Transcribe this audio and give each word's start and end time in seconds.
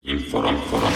Inform, 0.00 0.56
inform. 0.56 0.92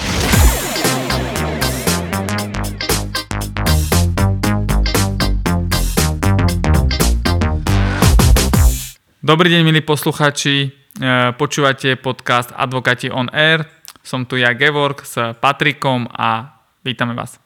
Dobrý 9.21 9.53
deň, 9.53 9.61
milí 9.61 9.85
posluchači. 9.85 10.73
E, 10.97 11.37
Počúvate 11.37 12.01
podcast 12.01 12.49
Advokati 12.57 13.13
on 13.13 13.29
Air. 13.29 13.69
Som 14.01 14.25
tu 14.25 14.41
ja, 14.41 14.57
Gevorg, 14.57 15.05
s 15.05 15.21
Patrikom 15.37 16.09
a 16.09 16.65
vítame 16.81 17.13
vás. 17.13 17.37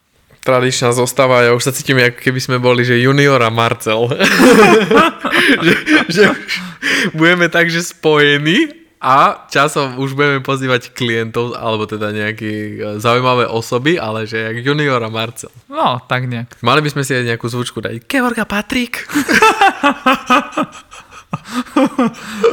Tradičná 0.47 0.95
zostava, 0.95 1.43
ja 1.43 1.59
už 1.59 1.67
sa 1.67 1.75
cítim, 1.75 1.99
ako 1.99 2.23
keby 2.23 2.39
sme 2.39 2.63
boli, 2.63 2.87
že 2.87 3.03
junior 3.03 3.43
a 3.43 3.51
Marcel. 3.51 4.07
že, 5.67 5.75
že 6.07 6.23
budeme 7.19 7.51
takže 7.51 7.83
spojení 7.83 8.87
a 8.99 9.47
časom 9.47 9.95
už 10.03 10.19
budeme 10.19 10.43
pozývať 10.43 10.91
klientov, 10.91 11.55
alebo 11.55 11.87
teda 11.87 12.11
nejaké 12.11 12.51
e, 12.51 12.75
zaujímavé 12.99 13.47
osoby, 13.47 13.95
ale 13.95 14.27
že 14.27 14.43
jak 14.43 14.67
junior 14.67 14.99
a 14.99 15.11
Marcel. 15.11 15.55
No, 15.71 16.03
tak 16.11 16.27
nejak. 16.27 16.59
Mali 16.67 16.83
by 16.83 16.91
sme 16.91 17.03
si 17.07 17.15
aj 17.15 17.31
nejakú 17.31 17.47
zvučku 17.47 17.79
dať. 17.79 18.11
Gevorg 18.11 18.43
a 18.43 18.47
Patrik. 18.47 19.03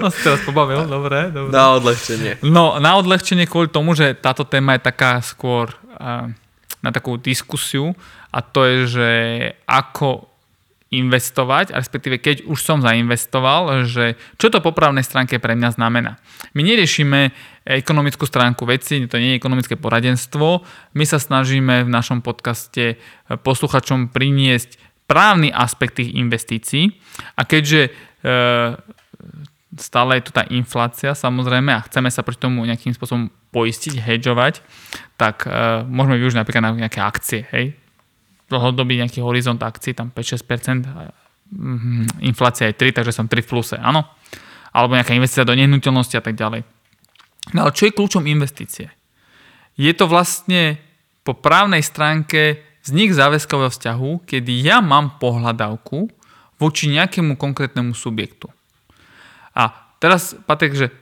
No 0.03 0.11
si 0.11 0.19
teraz 0.19 0.43
pobavil, 0.43 0.83
dobre, 0.87 1.31
dobre. 1.31 1.51
Na 1.51 1.79
odlehčenie. 1.79 2.43
No, 2.43 2.75
na 2.83 2.99
odľahčenie 2.99 3.47
kvôli 3.47 3.71
tomu, 3.71 3.95
že 3.95 4.11
táto 4.19 4.43
téma 4.43 4.75
je 4.75 4.87
taká 4.91 5.23
skôr 5.23 5.71
uh, 5.95 6.27
na 6.83 6.89
takú 6.91 7.15
diskusiu 7.15 7.95
a 8.35 8.43
to 8.43 8.67
je, 8.67 8.77
že 8.99 9.09
ako 9.63 10.34
investovať, 11.01 11.75
respektíve 11.75 12.21
keď 12.23 12.47
už 12.47 12.59
som 12.59 12.79
zainvestoval, 12.79 13.87
že 13.87 14.15
čo 14.39 14.47
to 14.47 14.63
po 14.63 14.71
právnej 14.71 15.03
stránke 15.03 15.39
pre 15.39 15.53
mňa 15.57 15.75
znamená. 15.75 16.17
My 16.55 16.61
neriešime 16.63 17.35
ekonomickú 17.65 18.23
stránku 18.29 18.63
veci, 18.69 19.03
to 19.09 19.17
nie 19.17 19.35
je 19.35 19.39
ekonomické 19.41 19.75
poradenstvo, 19.75 20.61
my 20.93 21.05
sa 21.07 21.17
snažíme 21.17 21.85
v 21.85 21.89
našom 21.89 22.21
podcaste 22.21 23.01
posluchačom 23.27 24.13
priniesť 24.13 24.77
právny 25.05 25.53
aspekt 25.53 26.01
tých 26.01 26.13
investícií 26.17 26.97
a 27.37 27.45
keďže 27.45 27.89
e, 27.89 27.91
stále 29.77 30.17
je 30.17 30.25
tu 30.25 30.31
tá 30.33 30.43
inflácia 30.49 31.13
samozrejme 31.13 31.71
a 31.73 31.85
chceme 31.85 32.09
sa 32.09 32.25
proti 32.25 32.41
tomu 32.41 32.65
nejakým 32.65 32.95
spôsobom 32.95 33.29
poistiť, 33.53 34.01
hedžovať, 34.01 34.65
tak 35.15 35.45
e, 35.45 35.85
môžeme 35.85 36.19
využiť 36.19 36.39
napríklad 36.41 36.63
na 36.63 36.71
nejaké 36.73 36.99
akcie, 36.99 37.45
hej. 37.53 37.84
Dlhodobý 38.45 39.01
nejaký 39.01 39.25
horizont 39.25 39.57
akcií, 39.57 39.97
tam 39.97 40.13
5-6%, 40.13 40.85
a, 40.85 41.09
mm, 41.49 42.21
inflácia 42.25 42.69
je 42.69 42.77
3, 42.77 42.93
takže 42.93 43.13
som 43.15 43.25
3 43.25 43.41
v 43.41 43.49
pluse, 43.49 43.75
áno. 43.77 44.05
Alebo 44.75 44.93
nejaká 44.93 45.15
investícia 45.17 45.47
do 45.47 45.55
nehnuteľnosti 45.57 46.15
a 46.19 46.23
tak 46.23 46.35
ďalej. 46.37 46.61
No 47.53 47.65
ale 47.65 47.71
čo 47.73 47.89
je 47.89 47.95
kľúčom 47.95 48.25
investície? 48.25 48.89
Je 49.75 49.91
to 49.93 50.07
vlastne 50.07 50.79
po 51.25 51.33
právnej 51.33 51.81
stránke 51.81 52.61
vznik 52.85 53.17
záväzkového 53.17 53.73
vzťahu, 53.73 54.09
kedy 54.29 54.61
ja 54.61 54.77
mám 54.81 55.17
pohľadavku 55.17 56.09
voči 56.61 56.93
nejakému 56.93 57.35
konkrétnnemu 57.35 57.97
subjektu. 57.97 58.47
A 59.57 59.73
teraz, 59.97 60.37
Patrik, 60.45 60.77
že 60.77 60.93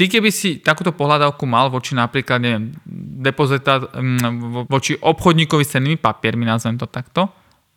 ty 0.00 0.08
keby 0.08 0.32
si 0.32 0.64
takúto 0.64 0.96
pohľadavku 0.96 1.44
mal 1.44 1.68
voči 1.68 1.92
napríklad, 1.92 2.40
neviem, 2.40 2.72
depozita, 3.20 3.84
mm, 3.84 4.64
voči 4.64 4.96
obchodníkovi 4.96 5.60
s 5.60 5.76
cennými 5.76 6.00
papiermi, 6.00 6.48
nazvem 6.48 6.80
to 6.80 6.88
takto, 6.88 7.28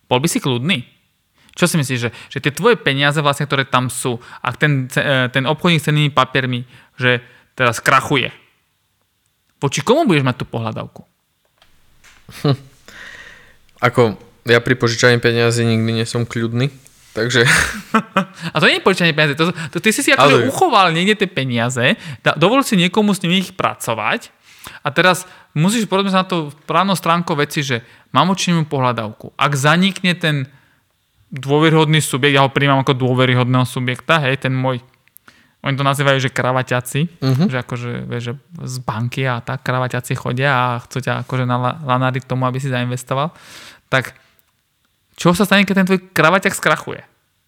bol 0.08 0.16
by 0.16 0.24
si 0.24 0.40
kľudný? 0.40 0.88
Čo 1.52 1.68
si 1.68 1.76
myslíš, 1.76 2.00
že, 2.00 2.10
že 2.32 2.38
tie 2.40 2.48
tvoje 2.48 2.80
peniaze 2.80 3.20
vlastne, 3.20 3.44
ktoré 3.44 3.68
tam 3.68 3.92
sú, 3.92 4.16
ak 4.40 4.56
ten, 4.56 4.88
ce- 4.88 5.28
ten 5.36 5.44
obchodník 5.44 5.84
s 5.84 5.92
cennými 5.92 6.16
papiermi, 6.16 6.64
že 6.96 7.20
teraz 7.52 7.84
krachuje, 7.84 8.32
voči 9.60 9.84
komu 9.84 10.08
budeš 10.08 10.24
mať 10.24 10.36
tú 10.40 10.46
pohľadavku? 10.48 11.04
Ako 13.84 14.16
ja 14.48 14.64
pri 14.64 14.74
požičaní 14.80 15.20
peniazy 15.20 15.68
nikdy 15.68 16.00
nesom 16.00 16.24
kľudný, 16.24 16.72
takže 17.14 17.46
A 18.54 18.56
to 18.60 18.66
nie 18.66 18.82
je 18.82 18.84
požičanie 18.84 19.14
peniaze, 19.14 19.38
to, 19.38 19.54
to, 19.72 19.78
ty 19.78 19.94
si 19.94 20.02
si 20.02 20.10
akože 20.10 20.50
uchoval 20.50 20.90
niekde 20.90 21.24
tie 21.24 21.28
peniaze, 21.30 21.96
da, 22.20 22.34
dovol 22.34 22.66
si 22.66 22.74
niekomu 22.76 23.14
s 23.14 23.22
nimi 23.22 23.40
ich 23.40 23.54
pracovať 23.54 24.34
a 24.84 24.88
teraz 24.90 25.24
musíš 25.56 25.88
porozumieť 25.88 26.14
sa 26.14 26.22
na 26.24 26.28
to 26.28 26.52
právnou 26.68 26.98
stránkou 26.98 27.38
veci, 27.38 27.62
že 27.62 27.80
mám 28.12 28.28
voči 28.28 28.52
nemu 28.52 28.66
pohľadavku. 28.68 29.32
Ak 29.38 29.54
zanikne 29.54 30.12
ten 30.18 30.50
dôveryhodný 31.34 32.02
subjekt, 32.04 32.36
ja 32.36 32.44
ho 32.44 32.52
príjmam 32.52 32.82
ako 32.82 32.94
dôveryhodného 32.94 33.66
subjekta, 33.66 34.20
hej, 34.22 34.44
ten 34.44 34.52
môj 34.52 34.82
oni 35.64 35.80
to 35.80 35.84
nazývajú, 35.88 36.20
že 36.20 36.28
kravaťaci, 36.28 37.24
uh-huh. 37.24 37.48
že 37.48 37.56
akože, 37.64 38.04
vieš, 38.04 38.22
že 38.28 38.32
z 38.68 38.76
banky 38.84 39.24
a 39.24 39.40
tak 39.40 39.64
kravaťaci 39.64 40.12
chodia 40.12 40.52
a 40.52 40.64
chcú 40.84 41.00
ťa 41.00 41.24
akože 41.24 41.48
nala- 41.48 41.80
lanáriť 41.80 42.28
k 42.28 42.30
tomu, 42.36 42.44
aby 42.44 42.60
si 42.60 42.68
zainvestoval, 42.68 43.32
tak 43.88 44.12
čo 45.14 45.34
sa 45.34 45.46
stane, 45.46 45.66
keď 45.66 45.74
ten 45.82 45.88
tvoj 45.88 46.00
kravaťak 46.10 46.54
skrachuje? 46.54 47.02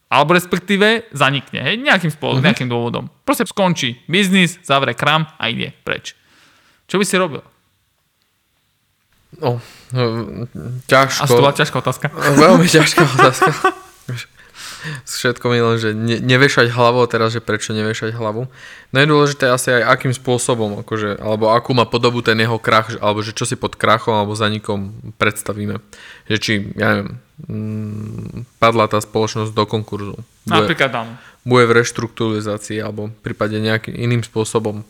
Alebo 0.07 0.39
respektíve 0.39 1.11
zanikne, 1.11 1.67
hej, 1.67 1.83
nejakým 1.83 2.15
spôsobom, 2.15 2.39
uh-huh. 2.39 2.49
nejakým 2.55 2.71
dôvodom. 2.71 3.11
Proste 3.27 3.43
skončí 3.43 4.07
biznis, 4.07 4.55
zavre 4.63 4.95
kram 4.95 5.27
a 5.35 5.51
ide 5.51 5.75
preč. 5.83 6.15
Čo 6.87 7.03
by 7.03 7.05
si 7.05 7.19
robil? 7.19 7.43
no, 9.43 9.59
A 9.99 10.85
ťažko. 10.87 11.27
to 11.27 11.43
bola 11.43 11.53
ťažká 11.53 11.77
otázka. 11.83 12.07
Veľmi 12.15 12.71
ťažká 12.71 13.03
otázka. 13.03 13.51
Všetko 15.07 15.45
mi 15.51 15.59
len, 15.61 15.77
že 15.77 15.91
ne, 15.93 16.17
nevešať 16.23 16.73
hlavu 16.73 17.05
a 17.05 17.11
teraz, 17.11 17.35
že 17.35 17.45
prečo 17.45 17.77
nevešať 17.77 18.15
hlavu. 18.15 18.49
No 18.93 18.97
je 18.97 19.07
dôležité 19.07 19.51
asi 19.51 19.75
aj 19.75 19.93
akým 19.99 20.13
spôsobom, 20.15 20.81
akože, 20.87 21.19
alebo 21.19 21.53
akú 21.53 21.75
má 21.75 21.85
podobu 21.85 22.23
ten 22.23 22.39
jeho 22.39 22.57
krach, 22.57 22.95
alebo 22.99 23.21
že 23.21 23.35
čo 23.35 23.45
si 23.45 23.59
pod 23.59 23.75
krachom 23.75 24.15
alebo 24.15 24.39
zanikom 24.39 25.13
predstavíme. 25.21 25.83
Že 26.31 26.37
či, 26.39 26.53
ja 26.79 26.87
neviem, 26.95 27.19
mm, 27.47 28.59
padla 28.63 28.89
tá 28.89 28.99
spoločnosť 29.03 29.53
do 29.53 29.65
konkurzu. 29.69 30.17
Bude, 30.47 30.67
Napríklad 30.67 30.93
áno. 30.95 31.13
bude 31.43 31.65
v 31.67 31.83
reštrukturalizácii 31.83 32.79
alebo 32.81 33.13
prípade 33.21 33.59
nejakým 33.59 33.95
iným 33.95 34.23
spôsobom. 34.23 34.87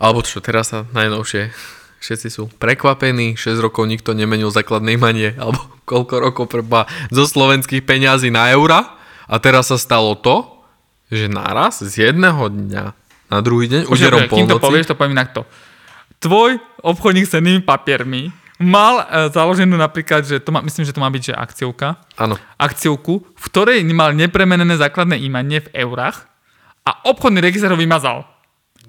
Alebo 0.00 0.24
čo 0.24 0.40
teraz 0.40 0.72
sa 0.72 0.88
najnovšie 0.96 1.52
všetci 2.00 2.28
sú 2.32 2.48
prekvapení, 2.56 3.36
6 3.36 3.60
rokov 3.60 3.84
nikto 3.84 4.16
nemenil 4.16 4.48
základné 4.48 4.96
imanie, 4.96 5.36
alebo 5.40 5.60
koľko 5.84 6.14
rokov 6.18 6.44
preba 6.48 6.88
zo 7.12 7.28
slovenských 7.28 7.84
peňazí 7.84 8.32
na 8.32 8.48
eura 8.50 8.96
a 9.30 9.36
teraz 9.38 9.70
sa 9.70 9.78
stalo 9.78 10.16
to, 10.18 10.60
že 11.12 11.30
naraz 11.30 11.84
z 11.84 12.10
jedného 12.10 12.48
dňa 12.50 12.84
na 13.30 13.38
druhý 13.42 13.70
deň, 13.70 13.86
úderom 13.86 14.26
Počkaj, 14.26 14.34
kým 14.34 14.46
to 14.50 14.58
polnoci, 14.58 14.66
povieš, 14.66 14.86
to 14.90 14.98
poviem 14.98 15.14
takto. 15.14 15.40
Tvoj 16.18 16.58
obchodník 16.82 17.30
s 17.30 17.38
cennými 17.38 17.62
papiermi 17.62 18.34
mal 18.58 19.06
e, 19.06 19.30
založenú 19.30 19.78
napríklad, 19.78 20.26
že 20.26 20.42
to 20.42 20.50
má, 20.50 20.60
myslím, 20.66 20.84
že 20.84 20.92
to 20.92 21.00
má 21.00 21.08
byť, 21.08 21.22
že 21.30 21.34
akciovka, 21.34 22.02
áno, 22.18 22.36
akciovku, 22.58 23.22
v 23.22 23.44
ktorej 23.46 23.80
mal 23.94 24.12
nepremenené 24.12 24.74
základné 24.76 25.16
imanie 25.22 25.62
v 25.62 25.86
eurách 25.86 26.26
a 26.84 27.06
obchodný 27.06 27.38
register 27.38 27.70
ho 27.70 27.78
vymazal. 27.78 28.26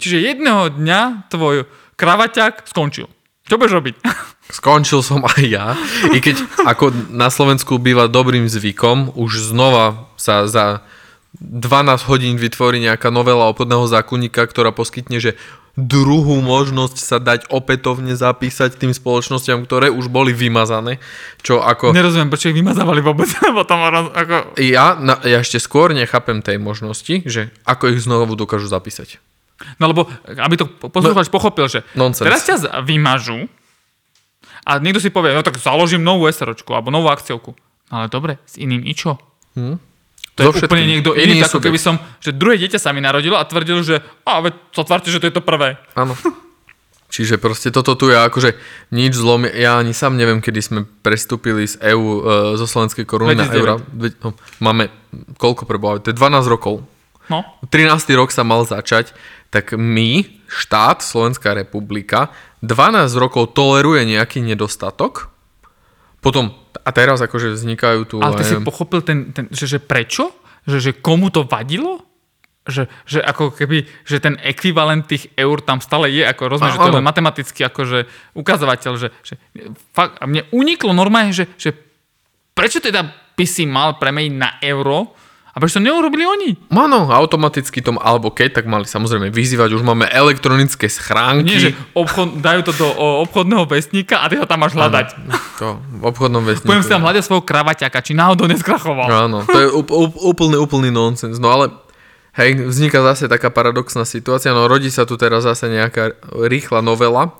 Čiže 0.02 0.34
jedného 0.34 0.74
dňa 0.74 1.30
tvoj 1.30 1.70
kravaťák 2.02 2.66
skončil. 2.66 3.06
Čo 3.46 3.62
budeš 3.62 3.78
robiť? 3.78 3.96
skončil 4.58 5.06
som 5.06 5.22
aj 5.22 5.42
ja, 5.46 5.78
i 6.10 6.18
keď 6.18 6.66
ako 6.66 7.14
na 7.14 7.30
Slovensku 7.30 7.78
býva 7.78 8.10
dobrým 8.10 8.50
zvykom, 8.50 9.14
už 9.14 9.54
znova 9.54 10.10
sa 10.18 10.50
za 10.50 10.82
12 11.40 12.10
hodín 12.12 12.36
vytvorí 12.36 12.84
nejaká 12.84 13.08
novela 13.14 13.48
obchodného 13.48 13.88
zákonníka, 13.88 14.44
ktorá 14.44 14.76
poskytne, 14.76 15.24
že 15.24 15.40
druhú 15.80 16.44
možnosť 16.44 16.98
sa 17.00 17.18
dať 17.24 17.48
opätovne 17.48 18.12
zapísať 18.20 18.76
tým 18.76 18.92
spoločnosťam, 18.92 19.64
ktoré 19.64 19.88
už 19.88 20.12
boli 20.12 20.36
vymazané. 20.36 21.00
Čo 21.40 21.64
ako... 21.64 21.96
Nerozumiem, 21.96 22.28
prečo 22.28 22.52
ich 22.52 22.60
vymazávali 22.60 23.00
vôbec. 23.00 23.32
Potom 23.60 23.80
ako... 23.88 24.60
Ja, 24.60 25.00
na, 25.00 25.24
ja 25.24 25.40
ešte 25.40 25.64
skôr 25.64 25.96
nechápem 25.96 26.44
tej 26.44 26.60
možnosti, 26.60 27.24
že 27.24 27.56
ako 27.64 27.96
ich 27.96 28.04
znovu 28.04 28.36
dokážu 28.36 28.68
zapísať. 28.68 29.24
No 29.78 29.86
lebo, 29.88 30.06
aby 30.28 30.56
to 30.56 30.66
poslucháč 30.68 31.28
pochopil, 31.28 31.68
že 31.68 31.86
Nonsense. 31.94 32.28
teraz 32.28 32.42
ťa 32.44 32.56
vymažú 32.82 33.46
a 34.62 34.78
niekto 34.78 35.02
si 35.02 35.10
povie, 35.10 35.34
no 35.34 35.42
tak 35.42 35.58
založím 35.58 36.06
novú 36.06 36.30
SROčku 36.30 36.70
alebo 36.72 36.94
novú 36.94 37.10
akciovku. 37.10 37.58
No 37.90 37.94
ale 37.94 38.08
dobre, 38.08 38.38
s 38.46 38.56
iným 38.56 38.86
i 38.86 38.94
čo? 38.94 39.18
Hm? 39.58 39.78
To 40.32 40.40
je 40.40 40.46
So 40.48 40.52
úplne 40.64 40.64
všetkým. 40.64 40.92
niekto 40.96 41.12
Iný 41.12 41.34
iný, 41.36 41.38
ako 41.44 41.60
keby 41.60 41.80
som, 41.82 42.00
že 42.24 42.32
druhé 42.32 42.56
dieťa 42.56 42.80
sa 42.80 42.96
mi 42.96 43.04
narodilo 43.04 43.36
a 43.36 43.44
tvrdil, 43.44 43.84
že 43.84 44.00
a 44.24 44.40
veď 44.40 44.54
sa 44.72 44.88
tvárte, 44.88 45.12
že 45.12 45.20
to 45.20 45.28
je 45.28 45.36
to 45.36 45.44
prvé. 45.44 45.76
Áno. 45.94 46.16
Čiže 47.12 47.36
proste 47.36 47.76
toto 47.76 48.00
tu 48.00 48.08
je 48.08 48.16
akože 48.16 48.56
nič 48.96 49.12
zlom. 49.12 49.44
Ja 49.44 49.76
ani 49.76 49.92
sám 49.92 50.16
neviem, 50.16 50.40
kedy 50.40 50.60
sme 50.64 50.80
prestúpili 51.04 51.68
z 51.68 51.76
EU, 51.92 52.24
e, 52.24 52.56
zo 52.56 52.64
slovenskej 52.64 53.04
koruny 53.04 53.36
na 53.36 53.52
2009. 53.52 53.60
euro. 53.60 53.74
No, 54.24 54.30
máme 54.64 54.88
koľko 55.36 55.68
preboha? 55.68 56.00
To 56.00 56.08
je 56.08 56.16
12 56.16 56.48
rokov. 56.48 56.88
No, 57.32 57.48
13. 57.72 58.12
rok 58.20 58.36
sa 58.36 58.44
mal 58.44 58.68
začať, 58.68 59.16
tak 59.48 59.72
my, 59.72 60.28
štát, 60.52 61.00
Slovenská 61.00 61.56
republika, 61.56 62.28
12 62.60 63.08
rokov 63.16 63.56
toleruje 63.56 64.04
nejaký 64.04 64.44
nedostatok, 64.44 65.32
potom, 66.20 66.54
a 66.84 66.90
teraz 66.92 67.24
akože 67.24 67.56
vznikajú 67.56 68.02
tu... 68.06 68.16
ale 68.20 68.38
ty 68.38 68.44
ja 68.46 68.60
si 68.60 68.62
pochopil, 68.62 69.02
ten, 69.02 69.32
ten, 69.34 69.48
že, 69.50 69.66
že 69.66 69.80
prečo? 69.82 70.30
Že, 70.68 70.78
že 70.78 70.92
komu 71.00 71.34
to 71.34 71.48
vadilo? 71.48 72.12
že, 72.62 72.86
že 73.10 73.18
ako 73.26 73.58
keby, 73.58 73.90
že 74.06 74.22
ten 74.22 74.38
ekvivalent 74.38 75.10
tých 75.10 75.34
eur 75.34 75.66
tam 75.66 75.82
stále 75.82 76.14
je, 76.14 76.22
ako 76.22 76.58
rozumieš, 76.58 76.78
že 76.78 76.82
to 76.86 76.92
je 76.94 76.98
len 77.02 77.08
matematicky 77.10 77.62
akože 77.66 78.06
ukazovateľ, 78.38 78.94
že, 79.02 79.10
že 79.26 79.34
fakt, 79.98 80.22
a 80.22 80.30
mne 80.30 80.46
uniklo 80.54 80.94
normálne, 80.94 81.34
že, 81.34 81.50
že 81.58 81.74
prečo 82.54 82.78
teda 82.78 83.10
by 83.34 83.46
si 83.50 83.66
mal 83.66 83.98
premeniť 83.98 84.34
na 84.38 84.62
euro, 84.62 85.18
a 85.52 85.60
prečo 85.60 85.78
to 85.78 85.84
neurobili 85.84 86.24
oni? 86.24 86.50
Áno, 86.72 87.12
automaticky 87.12 87.84
tom, 87.84 88.00
alebo 88.00 88.32
keď, 88.32 88.64
tak 88.64 88.66
mali 88.72 88.88
samozrejme 88.88 89.28
vyzývať, 89.28 89.76
už 89.76 89.84
máme 89.84 90.08
elektronické 90.08 90.88
schránky. 90.88 91.52
Nie, 91.52 91.60
že 91.60 91.72
obchod, 91.92 92.40
dajú 92.40 92.62
to 92.68 92.72
do 92.72 92.88
o, 92.88 93.28
obchodného 93.28 93.68
vestníka 93.68 94.24
a 94.24 94.32
ty 94.32 94.40
ho 94.40 94.48
tam 94.48 94.64
máš 94.64 94.80
hľadať. 94.80 95.08
Áno, 95.12 95.36
to, 95.60 95.68
v 95.78 96.04
obchodnom 96.08 96.44
vestníku. 96.48 96.72
Poviem 96.72 96.86
si 96.88 96.92
tam 96.92 97.04
hľadať 97.04 97.24
svojho 97.28 97.44
kravaťaka, 97.44 98.00
či 98.00 98.16
náhodou 98.16 98.48
neskrachoval. 98.48 99.08
Áno, 99.28 99.44
to 99.44 99.58
je 99.60 99.68
úp, 99.68 99.92
úp, 99.92 100.14
úplný, 100.24 100.56
úplný 100.56 100.88
nonsens. 100.88 101.36
No 101.36 101.52
ale 101.52 101.76
hej, 102.40 102.56
vzniká 102.72 103.04
zase 103.04 103.28
taká 103.28 103.52
paradoxná 103.52 104.08
situácia, 104.08 104.56
no 104.56 104.72
rodí 104.72 104.88
sa 104.88 105.04
tu 105.04 105.20
teraz 105.20 105.44
zase 105.44 105.68
nejaká 105.68 106.16
rýchla 106.48 106.80
novela. 106.80 107.36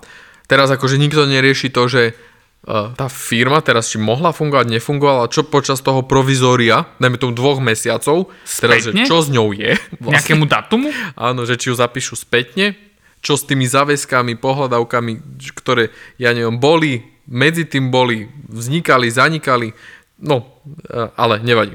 Teraz 0.50 0.68
akože 0.68 1.00
nikto 1.00 1.24
nerieši 1.24 1.72
to, 1.72 1.88
že 1.88 2.12
tá 2.68 3.10
firma 3.10 3.58
teraz 3.58 3.90
či 3.90 3.98
mohla 3.98 4.30
fungovať, 4.30 4.70
nefungovala, 4.70 5.26
čo 5.26 5.42
počas 5.42 5.82
toho 5.82 6.06
provizória, 6.06 6.86
najmä 7.02 7.18
tomu 7.18 7.34
dvoch 7.34 7.58
mesiacov, 7.58 8.30
teraz, 8.46 8.86
že 8.86 9.02
čo 9.02 9.18
s 9.18 9.28
ňou 9.34 9.50
je. 9.50 9.74
Vlastne. 9.98 10.14
Nejakému 10.14 10.46
datumu? 10.46 10.94
Áno, 11.18 11.42
že 11.42 11.58
či 11.58 11.74
ju 11.74 11.74
zapíšu 11.74 12.14
spätne, 12.14 12.78
čo 13.18 13.34
s 13.34 13.42
tými 13.42 13.66
záväzkami, 13.66 14.38
pohľadavkami, 14.38 15.42
ktoré, 15.58 15.90
ja 16.22 16.30
neviem, 16.30 16.62
boli, 16.62 17.02
medzi 17.26 17.66
tým 17.66 17.90
boli, 17.90 18.30
vznikali, 18.46 19.10
zanikali, 19.10 19.74
no, 20.22 20.62
ale 21.18 21.42
nevadí 21.42 21.74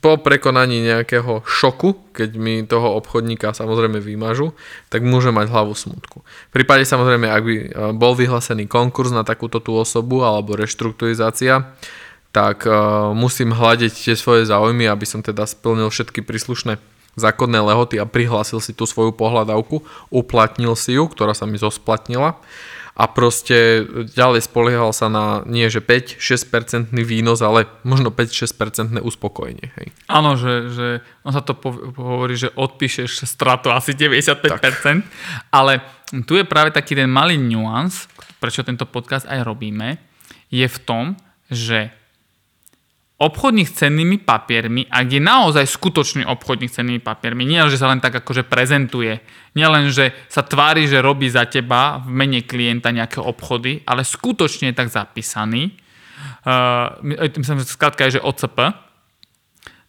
po 0.00 0.20
prekonaní 0.20 0.84
nejakého 0.84 1.42
šoku, 1.42 2.12
keď 2.14 2.30
mi 2.36 2.62
toho 2.62 2.94
obchodníka 3.00 3.52
samozrejme 3.56 3.98
vymažu, 3.98 4.54
tak 4.92 5.02
môže 5.02 5.34
mať 5.34 5.50
hlavu 5.50 5.74
smutku. 5.74 6.22
V 6.22 6.52
prípade 6.52 6.84
samozrejme, 6.86 7.26
ak 7.26 7.42
by 7.42 7.54
e, 7.56 7.66
bol 7.96 8.12
vyhlásený 8.14 8.70
konkurs 8.70 9.10
na 9.10 9.26
takúto 9.26 9.58
tú 9.58 9.74
osobu 9.76 10.22
alebo 10.22 10.54
reštrukturizácia, 10.54 11.74
tak 12.36 12.68
uh, 12.68 13.16
musím 13.16 13.56
hľadiť 13.56 13.96
tie 13.96 14.12
svoje 14.12 14.44
záujmy, 14.44 14.84
aby 14.84 15.08
som 15.08 15.24
teda 15.24 15.48
splnil 15.48 15.88
všetky 15.88 16.20
príslušné 16.20 16.76
zákonné 17.16 17.64
lehoty 17.64 17.96
a 17.96 18.04
prihlásil 18.04 18.60
si 18.60 18.76
tú 18.76 18.84
svoju 18.84 19.16
pohľadavku, 19.16 19.80
uplatnil 20.12 20.76
si 20.76 21.00
ju, 21.00 21.08
ktorá 21.08 21.32
sa 21.32 21.48
mi 21.48 21.56
zosplatnila 21.56 22.36
a 22.96 23.04
proste 23.12 23.84
ďalej 24.16 24.48
spoliehal 24.48 24.88
sa 24.96 25.12
na 25.12 25.44
nie 25.44 25.68
že 25.68 25.84
5-6% 25.84 26.96
výnos, 26.96 27.44
ale 27.44 27.68
možno 27.84 28.08
5-6% 28.08 28.96
uspokojenie. 29.04 29.68
Hej. 29.76 29.92
Áno, 30.08 30.40
že, 30.40 30.72
že 30.72 30.88
on 31.20 31.36
sa 31.36 31.44
to 31.44 31.52
hovorí, 32.00 32.40
že 32.40 32.48
odpíšeš 32.56 33.28
stratu 33.28 33.68
asi 33.68 33.92
95%, 33.92 34.40
tak. 34.48 34.64
ale 35.52 35.84
tu 36.24 36.40
je 36.40 36.48
práve 36.48 36.72
taký 36.72 36.96
ten 36.96 37.12
malý 37.12 37.36
nuans, 37.36 38.08
prečo 38.40 38.64
tento 38.64 38.88
podcast 38.88 39.28
aj 39.28 39.44
robíme, 39.44 40.00
je 40.48 40.64
v 40.64 40.78
tom, 40.80 41.20
že 41.52 41.92
obchodník 43.16 43.64
s 43.64 43.80
cennými 43.80 44.20
papiermi, 44.20 44.84
ak 44.92 45.06
je 45.08 45.20
naozaj 45.24 45.64
skutočný 45.64 46.28
obchodník 46.28 46.68
s 46.68 46.76
cennými 46.76 47.00
papiermi, 47.00 47.48
nie 47.48 47.56
len, 47.56 47.72
že 47.72 47.80
sa 47.80 47.88
len 47.88 47.96
tak 47.96 48.20
akože 48.20 48.44
prezentuje, 48.44 49.24
nie 49.56 49.64
len, 49.64 49.88
že 49.88 50.12
sa 50.28 50.44
tvári, 50.44 50.84
že 50.84 51.00
robí 51.00 51.32
za 51.32 51.48
teba 51.48 51.96
v 52.04 52.12
mene 52.12 52.44
klienta 52.44 52.92
nejaké 52.92 53.24
obchody, 53.24 53.80
ale 53.88 54.04
skutočne 54.04 54.68
je 54.72 54.76
tak 54.76 54.92
zapísaný, 54.92 55.72
uh, 56.44 57.00
myslím, 57.40 57.64
že 57.64 57.72
skrátka 57.72 58.04
je, 58.04 58.20
že 58.20 58.24
OCP, 58.24 58.76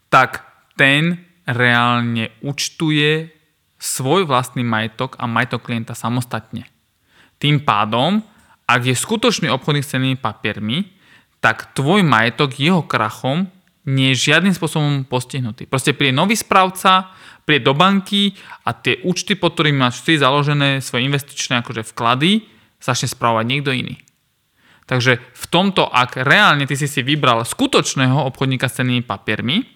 tak 0.08 0.48
ten 0.80 1.20
reálne 1.44 2.32
účtuje 2.40 3.28
svoj 3.76 4.24
vlastný 4.24 4.64
majetok 4.64 5.20
a 5.20 5.28
majetok 5.28 5.68
klienta 5.68 5.92
samostatne. 6.00 6.64
Tým 7.44 7.60
pádom, 7.60 8.24
ak 8.66 8.82
je 8.88 8.96
skutočný 8.96 9.52
obchodník 9.52 9.84
s 9.84 9.92
cennými 9.94 10.18
papiermi, 10.18 10.97
tak 11.40 11.74
tvoj 11.78 12.02
majetok 12.02 12.58
jeho 12.58 12.82
krachom 12.84 13.48
nie 13.88 14.12
je 14.12 14.32
žiadnym 14.32 14.52
spôsobom 14.52 15.08
postihnutý. 15.08 15.64
Proste 15.64 15.96
príde 15.96 16.12
nový 16.12 16.36
správca, 16.36 17.16
príde 17.48 17.64
do 17.64 17.72
banky 17.72 18.36
a 18.68 18.76
tie 18.76 19.00
účty, 19.08 19.40
pod 19.40 19.56
ktorými 19.56 19.80
máš 19.80 20.04
ty 20.04 20.20
založené 20.20 20.84
svoje 20.84 21.08
investičné 21.08 21.64
akože 21.64 21.88
vklady, 21.96 22.44
začne 22.84 23.08
správovať 23.08 23.46
niekto 23.48 23.72
iný. 23.72 23.96
Takže 24.88 25.20
v 25.20 25.46
tomto, 25.52 25.88
ak 25.88 26.20
reálne 26.24 26.68
ty 26.68 26.76
si 26.76 26.88
si 26.88 27.04
vybral 27.04 27.44
skutočného 27.44 28.24
obchodníka 28.28 28.72
s 28.72 28.84
cennými 28.84 29.04
papiermi, 29.04 29.68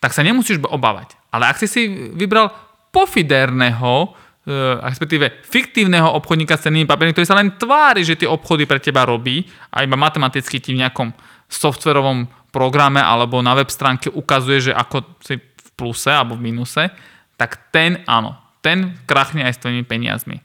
tak 0.00 0.12
sa 0.12 0.24
nemusíš 0.24 0.60
obávať. 0.64 1.16
Ale 1.32 1.48
ak 1.48 1.60
si 1.60 1.68
si 1.68 1.82
vybral 2.12 2.52
pofiderného, 2.92 4.16
respektíve 4.46 5.42
fiktívneho 5.42 6.06
obchodníka 6.22 6.54
s 6.54 6.70
cennými 6.70 6.86
papiermi, 6.86 7.10
ktorý 7.10 7.26
sa 7.26 7.34
len 7.34 7.58
tvári, 7.58 8.06
že 8.06 8.14
tie 8.14 8.30
obchody 8.30 8.62
pre 8.62 8.78
teba 8.78 9.02
robí 9.02 9.42
a 9.74 9.82
iba 9.82 9.98
matematicky 9.98 10.62
ti 10.62 10.70
v 10.70 10.86
nejakom 10.86 11.10
softverovom 11.50 12.30
programe 12.54 13.02
alebo 13.02 13.42
na 13.42 13.58
web 13.58 13.66
stránke 13.66 14.06
ukazuje, 14.06 14.70
že 14.70 14.72
ako 14.72 15.18
si 15.18 15.42
v 15.42 15.68
pluse 15.74 16.14
alebo 16.14 16.38
v 16.38 16.46
minuse, 16.46 16.94
tak 17.34 17.74
ten 17.74 18.06
áno, 18.06 18.38
ten 18.62 18.94
krachne 19.04 19.42
aj 19.42 19.58
s 19.58 19.62
tvojimi 19.66 19.82
peniazmi. 19.82 20.38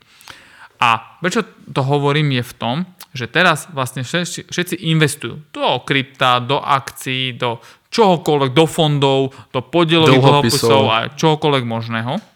A 0.82 1.22
prečo 1.22 1.46
to 1.70 1.86
hovorím 1.86 2.42
je 2.42 2.44
v 2.44 2.54
tom, 2.58 2.78
že 3.14 3.30
teraz 3.30 3.70
vlastne 3.70 4.02
všetci, 4.02 4.50
všetci 4.50 4.76
investujú 4.90 5.46
do 5.54 5.78
krypta, 5.86 6.42
do 6.42 6.58
akcií, 6.58 7.38
do 7.38 7.62
čohokoľvek, 7.94 8.52
do 8.56 8.66
fondov, 8.66 9.20
do 9.54 9.62
podielových 9.62 10.26
dlhopisov 10.26 10.84
a 10.90 10.98
čohokoľvek 11.14 11.64
možného 11.70 12.31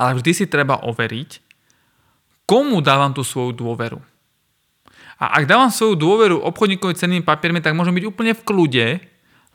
ale 0.00 0.16
vždy 0.16 0.32
si 0.32 0.44
treba 0.48 0.80
overiť, 0.88 1.30
komu 2.48 2.80
dávam 2.80 3.12
tú 3.12 3.20
svoju 3.20 3.52
dôveru. 3.52 4.00
A 5.20 5.36
ak 5.36 5.44
dávam 5.44 5.68
svoju 5.68 6.00
dôveru 6.00 6.40
obchodníkovi 6.40 6.96
cennými 6.96 7.20
papiermi, 7.20 7.60
tak 7.60 7.76
môžem 7.76 7.92
byť 7.92 8.08
úplne 8.08 8.32
v 8.32 8.40
kľude, 8.40 8.86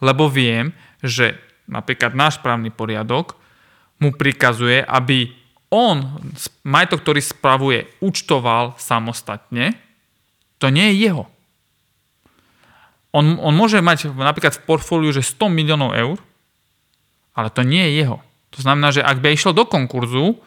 lebo 0.05 0.29
viem, 0.29 0.69
že 1.01 1.33
napríklad 1.65 2.13
náš 2.13 2.37
právny 2.37 2.69
poriadok 2.69 3.33
mu 3.97 4.13
prikazuje, 4.13 4.85
aby 4.85 5.33
on 5.73 6.21
majetok, 6.61 7.01
ktorý 7.01 7.21
spravuje, 7.25 7.89
účtoval 7.97 8.77
samostatne, 8.77 9.73
to 10.61 10.69
nie 10.69 10.93
je 10.93 11.09
jeho. 11.09 11.25
On, 13.15 13.25
on 13.41 13.53
môže 13.55 13.79
mať 13.79 14.11
napríklad 14.13 14.59
v 14.59 14.65
portfóliu, 14.67 15.09
že 15.09 15.25
100 15.25 15.49
miliónov 15.49 15.97
eur, 15.97 16.17
ale 17.33 17.49
to 17.49 17.65
nie 17.65 17.81
je 17.89 18.05
jeho. 18.05 18.19
To 18.55 18.59
znamená, 18.63 18.95
že 18.95 19.03
ak 19.03 19.19
by 19.19 19.35
išiel 19.35 19.51
do 19.51 19.67
konkurzu, 19.67 20.39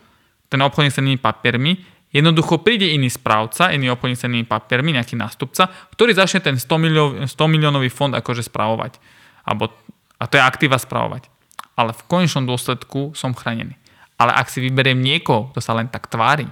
ten 0.49 0.65
obchodník 0.65 0.93
s 0.93 0.97
cennými 0.97 1.21
papiermi, 1.21 1.77
jednoducho 2.09 2.65
príde 2.65 2.89
iný 2.89 3.13
správca, 3.13 3.69
iný 3.69 3.93
obchodník 3.93 4.17
s 4.17 4.25
cennými 4.25 4.47
papiermi, 4.49 4.97
nejaký 4.97 5.15
nástupca, 5.21 5.69
ktorý 5.93 6.17
začne 6.17 6.41
ten 6.41 6.57
100, 6.57 6.65
milió, 6.81 7.05
100 7.29 7.37
miliónový 7.53 7.93
fond 7.93 8.17
akože 8.17 8.49
správovať. 8.49 8.97
Alebo, 9.45 9.69
a 10.17 10.25
to 10.25 10.41
je 10.41 10.43
aktíva 10.43 10.81
správovať. 10.81 11.29
Ale 11.77 11.93
v 11.93 12.03
konečnom 12.09 12.49
dôsledku 12.49 13.13
som 13.13 13.37
chránený. 13.37 13.77
Ale 14.17 14.33
ak 14.33 14.49
si 14.49 14.65
vyberiem 14.65 14.99
niekoho, 14.99 15.53
kto 15.53 15.61
sa 15.61 15.77
len 15.77 15.87
tak 15.93 16.09
tvári 16.09 16.49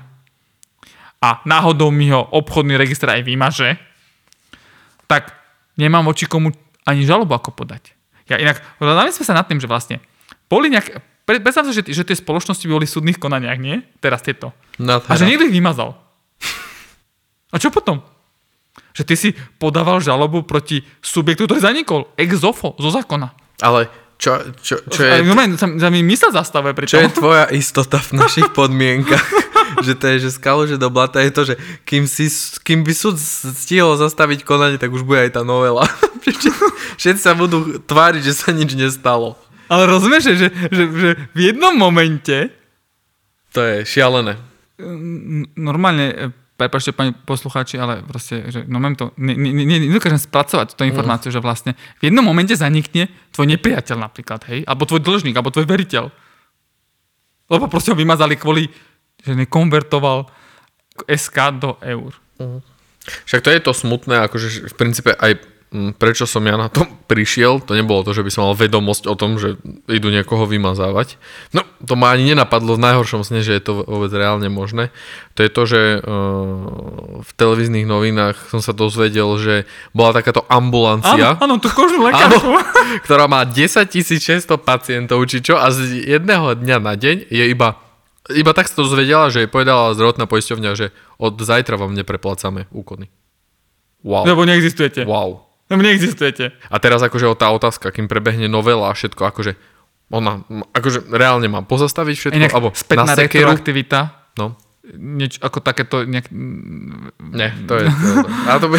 a 1.24 1.42
náhodou 1.48 1.90
mi 1.90 2.12
ho 2.12 2.22
obchodný 2.22 2.76
register 2.78 3.08
aj 3.10 3.26
vymaže, 3.26 3.80
tak 5.08 5.32
nemám 5.74 6.06
voči 6.06 6.28
komu 6.28 6.52
ani 6.86 7.02
žalobu 7.02 7.34
ako 7.34 7.50
podať. 7.56 7.96
Ja 8.30 8.38
inak, 8.38 8.62
zamyslíme 8.78 9.26
sa 9.26 9.34
nad 9.34 9.46
tým, 9.50 9.58
že 9.58 9.70
vlastne 9.70 10.02
boli 10.46 10.70
nejak, 10.70 11.02
Predstav 11.26 11.66
si, 11.66 11.74
že, 11.74 11.82
že 11.82 12.06
tie 12.06 12.14
spoločnosti 12.14 12.62
boli 12.70 12.86
v 12.86 12.94
súdnych 12.94 13.18
konaniach, 13.18 13.58
nie? 13.58 13.82
Teraz 13.98 14.22
tieto. 14.22 14.54
No, 14.78 15.02
a 15.02 15.12
že 15.18 15.26
niekto 15.26 15.50
ich 15.50 15.54
vymazal. 15.54 15.98
A 17.54 17.58
čo 17.58 17.74
potom? 17.74 18.02
Že 18.94 19.02
ty 19.02 19.14
si 19.18 19.28
podával 19.58 19.98
žalobu 19.98 20.46
proti 20.46 20.86
subjektu, 21.02 21.50
ktorý 21.50 21.60
zanikol. 21.62 22.10
Ex 22.14 22.42
ofo, 22.46 22.78
zo 22.78 22.90
zákona. 22.94 23.34
Ale 23.62 23.90
čo, 24.16 24.38
čo, 24.62 24.80
čo 24.88 25.00
je... 25.02 25.20
No, 25.26 25.36
sa, 25.60 25.66
sa 25.68 25.88
mi 25.92 26.00
mysle 26.00 26.32
zastavuje 26.32 26.72
pri 26.72 26.88
Čo 26.88 27.04
je 27.04 27.10
tvoja 27.20 27.46
istota 27.52 28.00
v 28.00 28.22
našich 28.22 28.48
podmienkach? 28.56 29.24
že 29.84 29.92
to 29.98 30.04
je, 30.14 30.16
že 30.28 30.30
skalo, 30.36 30.64
že 30.64 30.80
do 30.80 30.88
blata 30.88 31.20
je 31.20 31.32
to, 31.32 31.42
že 31.52 31.54
kým, 31.84 32.08
si, 32.08 32.30
kým 32.64 32.80
by 32.80 32.92
súd 32.96 33.20
stihol 33.20 33.98
zastaviť 34.00 34.46
konanie, 34.46 34.80
tak 34.80 34.94
už 34.94 35.04
bude 35.04 35.20
aj 35.20 35.36
tá 35.36 35.42
novela. 35.44 35.84
Všetci 37.00 37.22
sa 37.22 37.36
budú 37.36 37.78
tváriť, 37.84 38.22
že 38.24 38.34
sa 38.34 38.50
nič 38.56 38.72
nestalo. 38.72 39.36
Ale 39.66 39.82
rozumieš, 39.90 40.34
že, 40.34 40.48
že, 40.70 40.84
že, 40.86 41.10
v 41.34 41.40
jednom 41.52 41.74
momente... 41.74 42.50
To 43.52 43.60
je 43.64 43.88
šialené. 43.88 44.36
Normálne, 45.56 46.06
e, 46.12 46.14
prepačte 46.60 46.92
pani 46.92 47.16
poslucháči, 47.16 47.80
ale 47.80 48.04
proste, 48.04 48.46
že 48.52 48.64
no 48.68 48.78
to, 48.94 49.16
ne, 49.16 49.32
ne, 49.32 49.50
ne, 49.52 49.76
nedokážem 49.88 50.20
spracovať 50.20 50.76
túto 50.76 50.84
mm. 50.84 50.90
informáciu, 50.92 51.28
mm. 51.32 51.34
že 51.34 51.40
vlastne 51.40 51.72
v 52.00 52.12
jednom 52.12 52.24
momente 52.24 52.52
zanikne 52.52 53.08
tvoj 53.32 53.48
nepriateľ 53.56 53.96
napríklad, 53.96 54.44
hej, 54.52 54.60
alebo 54.68 54.84
tvoj 54.84 55.00
dlžník, 55.00 55.36
alebo 55.36 55.52
tvoj 55.52 55.66
veriteľ. 55.68 56.12
Lebo 57.46 57.64
proste 57.70 57.94
ho 57.94 57.96
vymazali 57.96 58.34
kvôli, 58.36 58.68
že 59.22 59.32
nekonvertoval 59.34 60.28
SK 61.08 61.36
do 61.60 61.70
eur. 61.80 62.12
Mm. 62.40 62.60
Však 63.06 63.40
to 63.40 63.50
je 63.54 63.60
to 63.62 63.72
smutné, 63.72 64.26
akože 64.26 64.66
v 64.66 64.74
princípe 64.74 65.14
aj 65.14 65.55
prečo 65.96 66.24
som 66.24 66.42
ja 66.44 66.56
na 66.58 66.68
tom 66.72 66.86
prišiel, 67.10 67.62
to 67.62 67.76
nebolo 67.76 68.02
to, 68.02 68.12
že 68.16 68.24
by 68.26 68.30
som 68.32 68.42
mal 68.48 68.54
vedomosť 68.58 69.04
o 69.06 69.14
tom, 69.14 69.38
že 69.38 69.60
idú 69.86 70.10
niekoho 70.10 70.48
vymazávať. 70.48 71.20
No, 71.54 71.62
to 71.82 71.94
ma 71.94 72.12
ani 72.12 72.34
nenapadlo 72.34 72.74
v 72.76 72.84
najhoršom 72.84 73.22
sne, 73.22 73.40
že 73.44 73.56
je 73.56 73.62
to 73.62 73.86
vôbec 73.86 74.10
reálne 74.10 74.50
možné. 74.50 74.90
To 75.38 75.44
je 75.44 75.50
to, 75.52 75.62
že 75.68 75.80
uh, 76.00 77.22
v 77.22 77.30
televíznych 77.36 77.86
novinách 77.86 78.50
som 78.50 78.64
sa 78.64 78.72
dozvedel, 78.72 79.28
že 79.38 79.54
bola 79.92 80.16
takáto 80.16 80.42
ambulancia. 80.48 81.38
Áno, 81.38 81.42
áno 81.42 81.54
tú 81.62 81.70
kožnú 81.70 82.08
lekárku. 82.08 82.56
Áno, 82.56 82.60
ktorá 83.06 83.30
má 83.30 83.46
10 83.46 83.86
600 83.86 84.48
pacientov, 84.60 85.22
či 85.28 85.44
čo, 85.44 85.60
a 85.60 85.70
z 85.70 86.04
jedného 86.04 86.56
dňa 86.58 86.76
na 86.82 86.94
deň 86.98 87.28
je 87.30 87.44
iba 87.52 87.86
iba 88.34 88.50
tak 88.50 88.66
sa 88.66 88.82
to 88.82 88.90
dozvedela, 88.90 89.30
že 89.30 89.46
povedala 89.46 89.94
zdravotná 89.94 90.26
poisťovňa, 90.26 90.70
že 90.74 90.90
od 91.22 91.38
zajtra 91.38 91.78
vám 91.78 91.94
nepreplácame 91.94 92.66
úkony. 92.74 93.06
Wow. 94.02 94.26
Lebo 94.26 94.42
neexistujete. 94.46 95.06
Wow. 95.06 95.45
Lebo 95.66 95.80
neexistujete. 95.82 96.54
A 96.70 96.76
teraz 96.78 97.02
akože 97.02 97.26
tá 97.34 97.50
otázka, 97.50 97.90
kým 97.90 98.06
prebehne 98.06 98.46
novela 98.46 98.90
a 98.90 98.94
všetko, 98.94 99.22
akože 99.34 99.58
ona, 100.06 100.46
akože 100.70 101.10
reálne 101.10 101.50
mám 101.50 101.66
pozastaviť 101.66 102.14
všetko, 102.14 102.38
Inak 102.38 102.54
alebo 102.54 102.70
spätná 102.70 103.10
na 103.10 103.18
retroaktivita. 103.18 103.98
No. 104.38 104.54
Nieč, 104.94 105.42
ako 105.42 105.58
takéto... 105.58 106.06
Nejak... 106.06 106.30
Nie, 107.34 107.50
to 107.66 107.74
je... 107.74 107.90
To, 107.90 108.08
to. 108.22 108.28
A 108.46 108.54
to 108.62 108.66
by... 108.70 108.78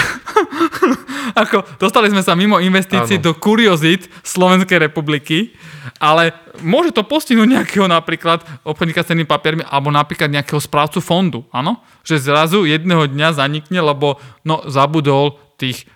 ako, 1.44 1.67
dostali 1.75 2.08
sme 2.08 2.24
sa 2.24 2.32
mimo 2.39 2.63
investícií 2.63 3.20
do 3.20 3.36
kuriozit 3.36 4.08
Slovenskej 4.24 4.88
republiky, 4.88 5.51
ale 6.00 6.32
môže 6.63 6.96
to 6.96 7.03
postihnúť 7.03 7.60
nejakého 7.60 7.91
napríklad 7.91 8.39
obchodníka 8.63 9.03
s 9.03 9.12
cenými 9.12 9.27
papiermi 9.27 9.67
alebo 9.67 9.91
napríklad 9.91 10.32
nejakého 10.32 10.63
správcu 10.63 11.03
fondu, 11.03 11.44
áno? 11.51 11.84
Že 12.08 12.24
zrazu 12.24 12.60
jedného 12.63 13.12
dňa 13.12 13.36
zanikne, 13.36 13.84
lebo 13.84 14.15
no, 14.48 14.63
zabudol 14.72 15.36
tých 15.60 15.89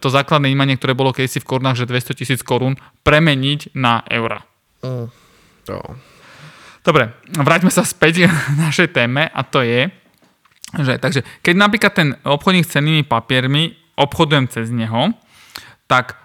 to 0.00 0.08
základné 0.08 0.48
imanie, 0.48 0.80
ktoré 0.80 0.96
bolo 0.96 1.12
kedysi 1.12 1.44
v 1.44 1.48
korunách, 1.48 1.84
že 1.84 1.90
200 1.90 2.18
tisíc 2.18 2.40
korún, 2.40 2.80
premeniť 3.04 3.76
na 3.76 4.00
eura. 4.08 4.40
Mm. 4.80 5.12
To. 5.68 5.76
Dobre, 6.82 7.14
vráťme 7.30 7.70
sa 7.70 7.86
späť 7.86 8.26
k 8.26 8.32
našej 8.66 8.90
téme 8.90 9.28
a 9.28 9.40
to 9.44 9.62
je, 9.62 9.92
že 10.80 10.96
takže 10.96 11.20
keď 11.44 11.54
napríklad 11.54 11.92
ten 11.92 12.08
obchodník 12.24 12.64
s 12.64 12.74
cennými 12.74 13.04
papiermi 13.04 13.76
obchodujem 14.00 14.48
cez 14.48 14.72
neho, 14.72 15.12
tak 15.84 16.16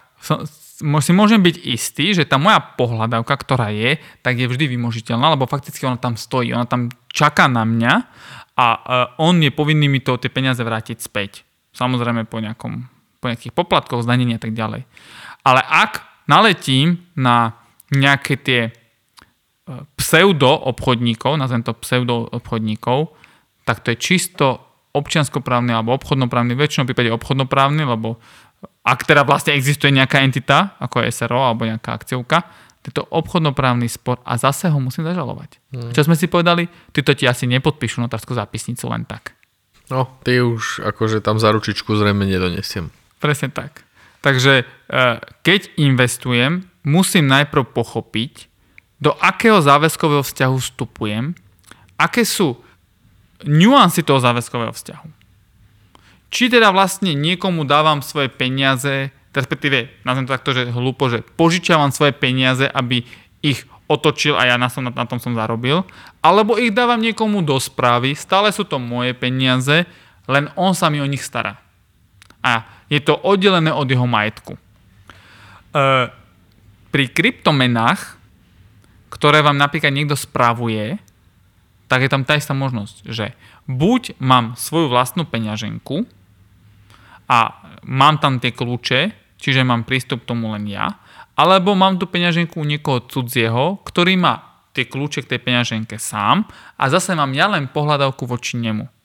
si 0.77 1.11
môžem 1.11 1.41
byť 1.41 1.55
istý, 1.67 2.13
že 2.13 2.23
tá 2.23 2.39
moja 2.39 2.61
pohľadavka, 2.61 3.33
ktorá 3.33 3.73
je, 3.73 3.99
tak 4.23 4.39
je 4.39 4.47
vždy 4.47 4.71
vymožiteľná, 4.77 5.33
lebo 5.33 5.49
fakticky 5.49 5.83
ona 5.83 5.99
tam 5.99 6.15
stojí, 6.15 6.53
ona 6.53 6.69
tam 6.69 6.93
čaká 7.11 7.49
na 7.49 7.65
mňa 7.65 7.93
a 8.57 8.65
e, 8.73 8.79
on 9.17 9.41
je 9.41 9.49
povinný 9.49 9.89
mi 9.89 9.99
to 10.05 10.21
tie 10.21 10.29
peniaze 10.29 10.61
vrátiť 10.61 11.01
späť. 11.01 11.41
Samozrejme 11.73 12.29
po, 12.29 12.41
nejakom, 12.41 12.85
po 13.17 13.29
nejakých 13.29 13.53
poplatkoch, 13.53 14.03
zdanení 14.05 14.37
a 14.37 14.41
tak 14.41 14.53
ďalej. 14.53 14.85
Ale 15.43 15.61
ak 15.63 16.03
naletím 16.27 17.03
na 17.15 17.55
nejaké 17.89 18.35
tie 18.35 18.61
e, 18.67 18.71
pseudo 19.95 20.51
obchodníkov, 20.51 21.39
nazvem 21.39 21.63
to 21.63 21.75
pseudo 21.81 22.27
obchodníkov, 22.29 23.15
tak 23.63 23.83
to 23.83 23.95
je 23.95 23.97
čisto 23.99 24.63
občianskoprávny 24.91 25.71
alebo 25.71 25.95
obchodnoprávny, 25.95 26.57
v 26.57 26.67
prípade 26.67 27.13
obchodnoprávny, 27.13 27.83
lebo 27.85 28.17
ak 28.87 29.05
teda 29.05 29.27
vlastne 29.27 29.53
existuje 29.53 29.93
nejaká 29.93 30.23
entita, 30.23 30.79
ako 30.81 31.03
je 31.03 31.13
SRO 31.13 31.43
alebo 31.43 31.67
nejaká 31.67 31.93
akciovka, 31.93 32.47
je 32.87 32.95
to 32.95 33.03
obchodnoprávny 33.03 33.91
spor 33.91 34.23
a 34.23 34.39
zase 34.39 34.71
ho 34.71 34.79
musím 34.79 35.03
zažalovať. 35.03 35.59
Hmm. 35.75 35.91
Čo 35.91 36.07
sme 36.07 36.15
si 36.15 36.31
povedali, 36.31 36.71
to 36.95 37.03
ti 37.11 37.27
asi 37.27 37.43
nepodpíšu 37.43 37.99
notárskú 37.99 38.31
zápisnicu 38.31 38.87
len 38.87 39.03
tak. 39.03 39.35
No, 39.91 40.07
ty 40.23 40.39
už 40.39 40.87
akože 40.87 41.19
tam 41.19 41.35
za 41.35 41.51
ručičku 41.51 41.91
zrejme 41.99 42.23
nedonesiem. 42.23 42.87
Presne 43.17 43.49
tak. 43.49 43.83
Takže 44.21 44.53
e, 44.61 44.65
keď 45.45 45.61
investujem, 45.77 46.65
musím 46.85 47.25
najprv 47.29 47.63
pochopiť, 47.73 48.47
do 48.97 49.13
akého 49.21 49.61
záväzkového 49.61 50.25
vzťahu 50.25 50.55
vstupujem, 50.57 51.37
aké 52.01 52.25
sú 52.25 52.57
nuancy 53.45 54.01
toho 54.01 54.17
záväzkového 54.17 54.73
vzťahu. 54.73 55.07
Či 56.33 56.49
teda 56.49 56.73
vlastne 56.73 57.13
niekomu 57.13 57.63
dávam 57.63 58.01
svoje 58.01 58.27
peniaze, 58.27 59.13
respektíve, 59.31 60.01
nazvem 60.01 60.25
to 60.25 60.33
takto, 60.33 60.51
že 60.57 60.73
hlúpo, 60.73 61.13
že 61.13 61.21
požičiavam 61.21 61.93
svoje 61.93 62.17
peniaze, 62.17 62.65
aby 62.65 63.05
ich 63.45 63.63
otočil 63.87 64.35
a 64.35 64.43
ja 64.49 64.55
na, 64.59 64.67
som, 64.67 64.83
na 64.83 65.05
tom 65.07 65.21
som 65.21 65.37
zarobil, 65.37 65.87
alebo 66.19 66.59
ich 66.59 66.75
dávam 66.75 66.99
niekomu 66.99 67.45
do 67.45 67.55
správy, 67.55 68.17
stále 68.17 68.51
sú 68.51 68.67
to 68.67 68.81
moje 68.81 69.15
peniaze, 69.15 69.87
len 70.27 70.51
on 70.59 70.75
sa 70.75 70.91
mi 70.91 70.99
o 70.99 71.07
nich 71.07 71.23
stará. 71.23 71.55
A 72.43 72.67
je 72.87 72.99
to 73.03 73.15
oddelené 73.19 73.71
od 73.71 73.87
jeho 73.87 74.07
majetku. 74.07 74.55
E, 74.55 74.59
pri 76.91 77.05
kryptomenách, 77.11 78.15
ktoré 79.11 79.43
vám 79.43 79.59
napríklad 79.59 79.91
niekto 79.91 80.15
spravuje, 80.15 80.99
tak 81.87 82.03
je 82.03 82.11
tam 82.11 82.27
tá 82.27 82.35
istá 82.35 82.51
možnosť, 82.51 83.07
že 83.07 83.31
buď 83.67 84.19
mám 84.19 84.59
svoju 84.59 84.91
vlastnú 84.91 85.23
peňaženku 85.23 86.03
a 87.31 87.39
mám 87.87 88.19
tam 88.19 88.39
tie 88.43 88.51
kľúče, 88.51 89.15
čiže 89.39 89.63
mám 89.63 89.87
prístup 89.87 90.23
k 90.23 90.29
tomu 90.35 90.51
len 90.51 90.67
ja, 90.67 90.99
alebo 91.37 91.77
mám 91.77 91.95
tú 92.01 92.09
peňaženku 92.09 92.59
niekoho 92.65 93.05
cudzieho, 93.07 93.79
ktorý 93.87 94.19
má 94.19 94.65
tie 94.75 94.89
kľúče 94.89 95.23
k 95.25 95.31
tej 95.35 95.39
peňaženke 95.41 95.95
sám 95.97 96.49
a 96.75 96.83
zase 96.91 97.15
mám 97.15 97.31
ja 97.31 97.47
len 97.49 97.71
pohľadavku 97.71 98.25
voči 98.27 98.59
nemu. 98.59 98.96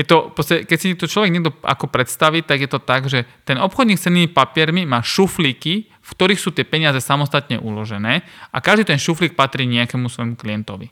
Je 0.00 0.08
to, 0.08 0.32
keď 0.32 0.78
si 0.80 0.96
to 0.96 1.04
človek 1.04 1.28
niekto 1.28 1.52
ako 1.60 1.92
predstaví, 1.92 2.40
tak 2.40 2.64
je 2.64 2.70
to 2.72 2.80
tak, 2.80 3.04
že 3.12 3.28
ten 3.44 3.60
obchodník 3.60 4.00
s 4.00 4.08
cennými 4.08 4.32
papiermi 4.32 4.88
má 4.88 5.04
šuflíky, 5.04 5.92
v 5.92 6.08
ktorých 6.08 6.40
sú 6.40 6.56
tie 6.56 6.64
peniaze 6.64 6.96
samostatne 7.04 7.60
uložené 7.60 8.24
a 8.48 8.56
každý 8.64 8.88
ten 8.88 8.96
šuflík 8.96 9.36
patrí 9.36 9.68
nejakému 9.68 10.08
svojmu 10.08 10.40
klientovi 10.40 10.88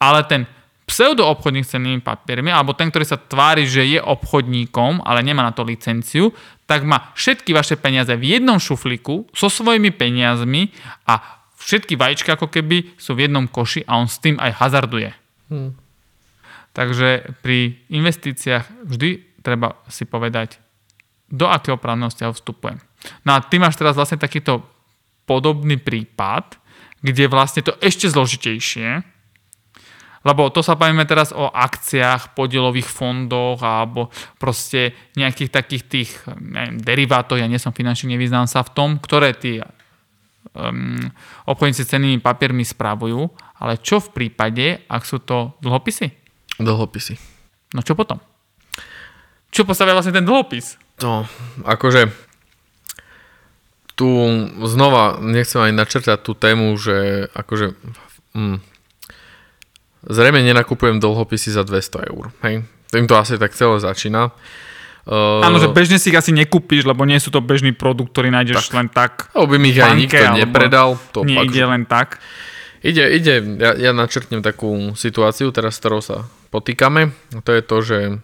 ale 0.00 0.24
ten 0.28 0.44
pseudoobchodník 0.86 1.66
s 1.66 1.74
cennými 1.74 1.98
papiermi, 1.98 2.54
alebo 2.54 2.70
ten, 2.70 2.94
ktorý 2.94 3.02
sa 3.02 3.18
tvári, 3.18 3.66
že 3.66 3.82
je 3.82 3.98
obchodníkom, 3.98 5.02
ale 5.02 5.26
nemá 5.26 5.42
na 5.42 5.50
to 5.50 5.66
licenciu, 5.66 6.30
tak 6.62 6.86
má 6.86 7.10
všetky 7.18 7.50
vaše 7.50 7.74
peniaze 7.74 8.14
v 8.14 8.38
jednom 8.38 8.62
šuflíku 8.62 9.26
so 9.34 9.50
svojimi 9.50 9.90
peniazmi 9.90 10.70
a 11.10 11.42
všetky 11.58 11.98
vajíčka 11.98 12.38
ako 12.38 12.46
keby 12.46 12.94
sú 12.94 13.18
v 13.18 13.26
jednom 13.26 13.50
koši 13.50 13.82
a 13.82 13.98
on 13.98 14.06
s 14.06 14.22
tým 14.22 14.38
aj 14.38 14.62
hazarduje. 14.62 15.10
Hmm. 15.50 15.74
Takže 16.76 17.40
pri 17.40 17.80
investíciách 17.88 18.84
vždy 18.84 19.40
treba 19.40 19.80
si 19.88 20.04
povedať, 20.04 20.60
do 21.32 21.48
akého 21.48 21.80
právneho 21.80 22.12
vzťahu 22.12 22.32
vstupujem. 22.36 22.78
No 23.24 23.34
a 23.34 23.40
ty 23.40 23.56
máš 23.56 23.80
teraz 23.80 23.96
vlastne 23.96 24.20
takýto 24.20 24.60
podobný 25.24 25.80
prípad, 25.80 26.60
kde 27.00 27.32
vlastne 27.32 27.64
to 27.64 27.72
ešte 27.80 28.12
zložitejšie, 28.12 29.02
lebo 30.26 30.50
to 30.50 30.58
sa 30.58 30.74
bavíme 30.74 31.06
teraz 31.06 31.30
o 31.30 31.46
akciách, 31.48 32.34
podielových 32.34 32.90
fondoch 32.90 33.62
alebo 33.62 34.10
proste 34.42 34.90
nejakých 35.14 35.50
takých 35.54 35.82
tých 35.86 36.10
neviem, 36.34 36.82
derivátoch, 36.82 37.38
ja 37.38 37.46
nie 37.46 37.62
som 37.62 37.70
finančný, 37.70 38.18
nevyznám 38.18 38.50
sa 38.50 38.66
v 38.66 38.74
tom, 38.74 38.90
ktoré 38.98 39.38
tí 39.38 39.62
um, 39.62 40.98
obchodníci 41.46 41.86
s 41.86 41.90
cennými 41.94 42.18
papiermi 42.18 42.66
správujú, 42.66 43.22
ale 43.62 43.78
čo 43.78 44.02
v 44.02 44.12
prípade, 44.18 44.82
ak 44.90 45.06
sú 45.06 45.22
to 45.22 45.54
dlhopisy? 45.62 46.25
Dlhopisy. 46.56 47.18
No 47.74 47.82
čo 47.82 47.92
potom? 47.92 48.20
Čo 49.50 49.64
postavia 49.64 49.96
vlastne 49.96 50.16
ten 50.16 50.24
dlhopis? 50.24 50.76
No, 51.00 51.28
akože 51.64 52.08
tu 53.96 54.08
znova 54.64 55.20
nechcem 55.24 55.60
aj 55.60 55.72
načrtať 55.72 56.18
tú 56.20 56.36
tému, 56.36 56.76
že 56.76 57.28
akože 57.32 57.72
mm, 58.36 58.76
Zrejme 60.06 60.38
nenakupujem 60.38 61.02
dlhopisy 61.02 61.50
za 61.50 61.66
200 61.66 62.14
eur. 62.14 62.30
Hej? 62.46 62.62
Tým 62.94 63.10
to 63.10 63.18
asi 63.18 63.34
tak 63.42 63.58
celé 63.58 63.82
začína. 63.82 64.30
Uh, 65.06 65.42
Áno, 65.42 65.58
že 65.58 65.70
bežne 65.70 65.98
si 65.98 66.14
ich 66.14 66.18
asi 66.18 66.30
nekúpiš, 66.30 66.86
lebo 66.86 67.02
nie 67.06 67.18
sú 67.18 67.34
to 67.34 67.42
bežný 67.42 67.74
produkt, 67.74 68.14
ktorý 68.14 68.30
nájdeš 68.30 68.70
tak. 68.70 68.74
len 68.74 68.86
tak. 68.90 69.12
Alebo 69.34 69.54
by 69.54 69.58
mi 69.58 69.74
ich 69.74 69.82
aj 69.82 69.98
nikto 69.98 70.24
nepredal. 70.34 70.98
To 71.14 71.26
nie 71.26 71.38
pak, 71.38 71.46
ide 71.50 71.62
len 71.66 71.82
tak. 71.86 72.08
Ide, 72.86 73.02
ide, 73.18 73.34
ja, 73.58 73.70
ja 73.74 73.90
načrtnem 73.90 74.46
takú 74.46 74.94
situáciu, 74.94 75.50
teraz 75.50 75.74
s 75.74 75.82
ktorou 75.82 75.98
sa 75.98 76.26
potýkame. 76.56 77.12
To 77.44 77.50
je 77.52 77.62
to, 77.62 77.76
že 77.84 77.98
e, 78.08 78.14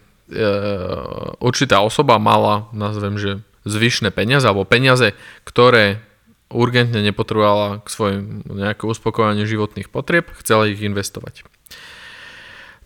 určitá 1.37 1.85
osoba 1.85 2.17
mala, 2.17 2.65
nazvem, 2.73 3.21
že 3.21 3.31
zvyšné 3.69 4.09
peniaze, 4.09 4.49
alebo 4.49 4.65
peniaze, 4.65 5.13
ktoré 5.45 6.01
urgentne 6.49 7.01
nepotrebovala 7.01 7.85
k 7.85 7.87
svojim 7.89 8.23
nejakému 8.45 8.93
uspokojaniu 8.93 9.45
životných 9.45 9.89
potrieb, 9.93 10.29
chcela 10.41 10.65
ich 10.69 10.81
investovať. 10.81 11.45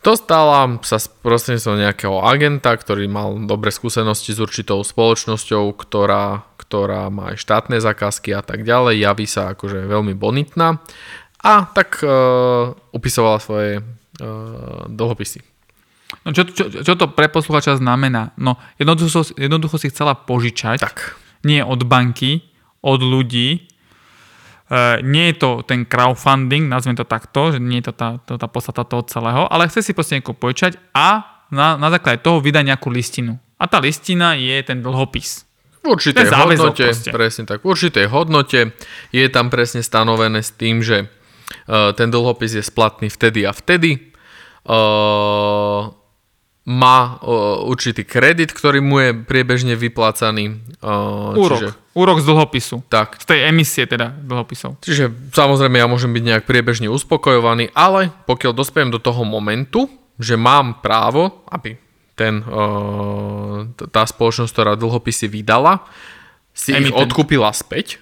Dostala 0.05 0.79
sa 0.87 1.01
prostredníctvom 1.01 1.83
nejakého 1.83 2.21
agenta, 2.23 2.71
ktorý 2.71 3.11
mal 3.11 3.35
dobré 3.43 3.73
skúsenosti 3.73 4.31
s 4.31 4.39
určitou 4.39 4.79
spoločnosťou, 4.79 5.73
ktorá, 5.75 6.47
ktorá 6.55 7.11
má 7.11 7.35
aj 7.35 7.43
štátne 7.43 7.81
zakázky 7.81 8.31
a 8.31 8.39
tak 8.45 8.63
ďalej, 8.63 9.03
javí 9.03 9.27
sa 9.27 9.51
akože 9.51 9.83
veľmi 9.83 10.15
bonitná 10.15 10.79
a 11.43 11.53
tak 11.69 12.01
uh, 12.01 12.71
upisovala 12.95 13.37
svoje 13.43 13.83
dlhopisy. 14.87 15.39
No 16.23 16.31
čo, 16.31 16.47
čo, 16.47 16.71
čo 16.71 16.93
to 16.95 17.11
pre 17.11 17.27
posluchača 17.27 17.75
znamená? 17.79 18.31
No 18.39 18.55
jednoducho, 18.79 19.27
jednoducho 19.35 19.75
si 19.75 19.91
chcela 19.91 20.15
požičať, 20.15 20.79
Tak. 20.79 21.19
nie 21.43 21.59
od 21.59 21.83
banky, 21.83 22.47
od 22.79 23.03
ľudí. 23.03 23.67
E, 24.71 25.03
nie 25.03 25.31
je 25.31 25.35
to 25.35 25.49
ten 25.67 25.83
crowdfunding, 25.83 26.71
nazvem 26.71 26.95
to 26.95 27.03
takto, 27.03 27.55
že 27.55 27.59
nie 27.59 27.83
je 27.83 27.91
to 27.91 27.93
tá, 27.95 28.09
to, 28.23 28.39
tá 28.39 28.47
podstata 28.47 28.87
toho 28.87 29.03
celého, 29.03 29.51
ale 29.51 29.67
chce 29.67 29.83
si 29.83 29.91
proste 29.91 30.15
niekoho 30.15 30.35
požičať 30.35 30.79
a 30.95 31.27
na, 31.51 31.75
na 31.75 31.91
základe 31.91 32.23
toho 32.23 32.39
vydať 32.39 32.63
nejakú 32.63 32.87
listinu. 32.87 33.35
A 33.59 33.67
tá 33.67 33.83
listina 33.83 34.35
je 34.35 34.55
ten 34.63 34.79
dlhopis. 34.79 35.43
V 35.83 35.95
určitej 35.95 36.27
hodnote, 36.27 36.83
proste. 36.91 37.11
presne 37.15 37.43
tak, 37.47 37.63
v 37.63 37.67
určitej 37.71 38.11
hodnote 38.11 38.75
je 39.15 39.25
tam 39.31 39.47
presne 39.47 39.79
stanovené 39.79 40.43
s 40.43 40.51
tým, 40.51 40.83
že 40.83 41.07
ten 41.67 42.07
dlhopis 42.11 42.59
je 42.59 42.63
splatný 42.63 43.07
vtedy 43.07 43.47
a 43.47 43.51
vtedy. 43.55 44.11
Uh, 44.67 45.95
má 46.67 47.15
uh, 47.23 47.63
určitý 47.63 48.03
kredit, 48.03 48.51
ktorý 48.51 48.83
mu 48.83 48.99
je 48.99 49.15
priebežne 49.15 49.79
vyplácaný. 49.79 50.59
Úrok. 50.83 51.63
Čiže, 51.63 51.67
Úrok 51.95 52.19
z 52.19 52.25
dlhopisu. 52.27 52.75
tak, 52.91 53.15
Z 53.23 53.25
tej 53.31 53.47
emisie 53.47 53.87
teda 53.87 54.11
dlhopisov. 54.11 54.77
čiže 54.83 55.09
samozrejme 55.31 55.79
ja 55.79 55.87
môžem 55.87 56.11
byť 56.11 56.23
nejak 56.27 56.43
priebežne 56.43 56.91
uspokojovaný, 56.91 57.71
ale 57.71 58.11
pokiaľ 58.27 58.51
dospiem 58.53 58.91
do 58.91 58.99
toho 58.99 59.23
momentu, 59.23 59.87
že 60.19 60.35
mám 60.35 60.83
právo, 60.83 61.47
aby 61.49 61.79
ten, 62.17 62.41
tá 63.93 64.03
spoločnosť, 64.05 64.51
ktorá 64.51 64.73
dlhopisy 64.73 65.29
vydala, 65.29 65.85
si 66.57 66.73
ich 66.73 66.89
Emitent. 66.89 67.13
odkúpila 67.13 67.53
späť. 67.53 68.01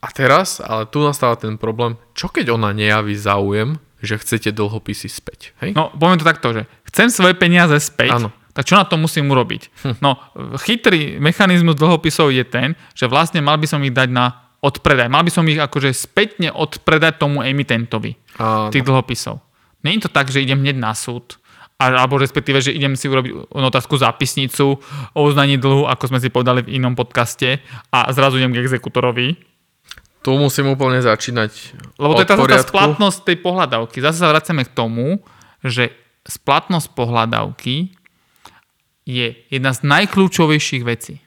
A 0.00 0.08
teraz, 0.12 0.60
ale 0.60 0.86
tu 0.86 1.00
nastáva 1.02 1.34
ten 1.40 1.56
problém, 1.56 1.96
čo 2.12 2.28
keď 2.28 2.52
ona 2.54 2.70
nejaví 2.70 3.16
záujem, 3.16 3.80
že 4.04 4.20
chcete 4.20 4.52
dlhopisy 4.52 5.08
späť. 5.08 5.56
Hej? 5.64 5.72
No, 5.72 5.88
poviem 5.96 6.20
to 6.20 6.28
takto, 6.28 6.52
že 6.52 6.62
chcem 6.92 7.08
svoje 7.08 7.34
peniaze 7.34 7.74
späť, 7.80 8.20
Áno. 8.20 8.28
tak 8.52 8.68
čo 8.68 8.76
na 8.76 8.84
to 8.84 9.00
musím 9.00 9.26
urobiť? 9.32 9.72
No, 10.04 10.20
chytrý 10.60 11.16
mechanizmus 11.16 11.74
dlhopisov 11.80 12.28
je 12.30 12.44
ten, 12.44 12.76
že 12.92 13.08
vlastne 13.08 13.40
mal 13.40 13.56
by 13.56 13.66
som 13.66 13.80
ich 13.82 13.96
dať 13.96 14.08
na 14.12 14.46
odpredaj. 14.60 15.08
Mal 15.08 15.24
by 15.24 15.32
som 15.32 15.48
ich 15.48 15.60
akože 15.60 15.90
spätne 15.96 16.52
odpredať 16.52 17.20
tomu 17.20 17.40
emitentovi 17.40 18.16
Áno. 18.36 18.68
tých 18.68 18.84
dlhopisov. 18.84 19.40
Není 19.80 20.02
to 20.04 20.10
tak, 20.12 20.28
že 20.28 20.42
idem 20.44 20.60
hneď 20.60 20.76
na 20.76 20.92
súd, 20.92 21.38
alebo 21.76 22.16
respektíve, 22.16 22.64
že 22.64 22.72
idem 22.72 22.96
si 22.96 23.04
urobiť 23.06 23.52
otázku 23.52 24.00
zápisnicu 24.00 24.80
o 25.12 25.20
uznaní 25.20 25.60
dlhu, 25.60 25.84
ako 25.84 26.08
sme 26.08 26.18
si 26.20 26.32
povedali 26.32 26.64
v 26.64 26.80
inom 26.80 26.96
podcaste 26.96 27.60
a 27.92 28.08
zrazu 28.16 28.40
idem 28.40 28.56
k 28.56 28.64
exekutorovi. 28.64 29.36
Tu 30.26 30.34
musím 30.34 30.74
úplne 30.74 30.98
začínať 30.98 31.78
Lebo 32.02 32.18
to 32.18 32.26
je 32.26 32.30
tá, 32.30 32.34
tá 32.34 32.58
splatnosť 32.66 33.18
tej 33.22 33.36
pohľadavky. 33.38 34.02
Zase 34.02 34.26
sa 34.26 34.34
vracame 34.34 34.66
k 34.66 34.74
tomu, 34.74 35.22
že 35.62 35.94
splatnosť 36.26 36.98
pohľadavky 36.98 37.94
je 39.06 39.38
jedna 39.46 39.70
z 39.70 39.86
najkľúčovejších 39.86 40.82
vecí. 40.82 41.22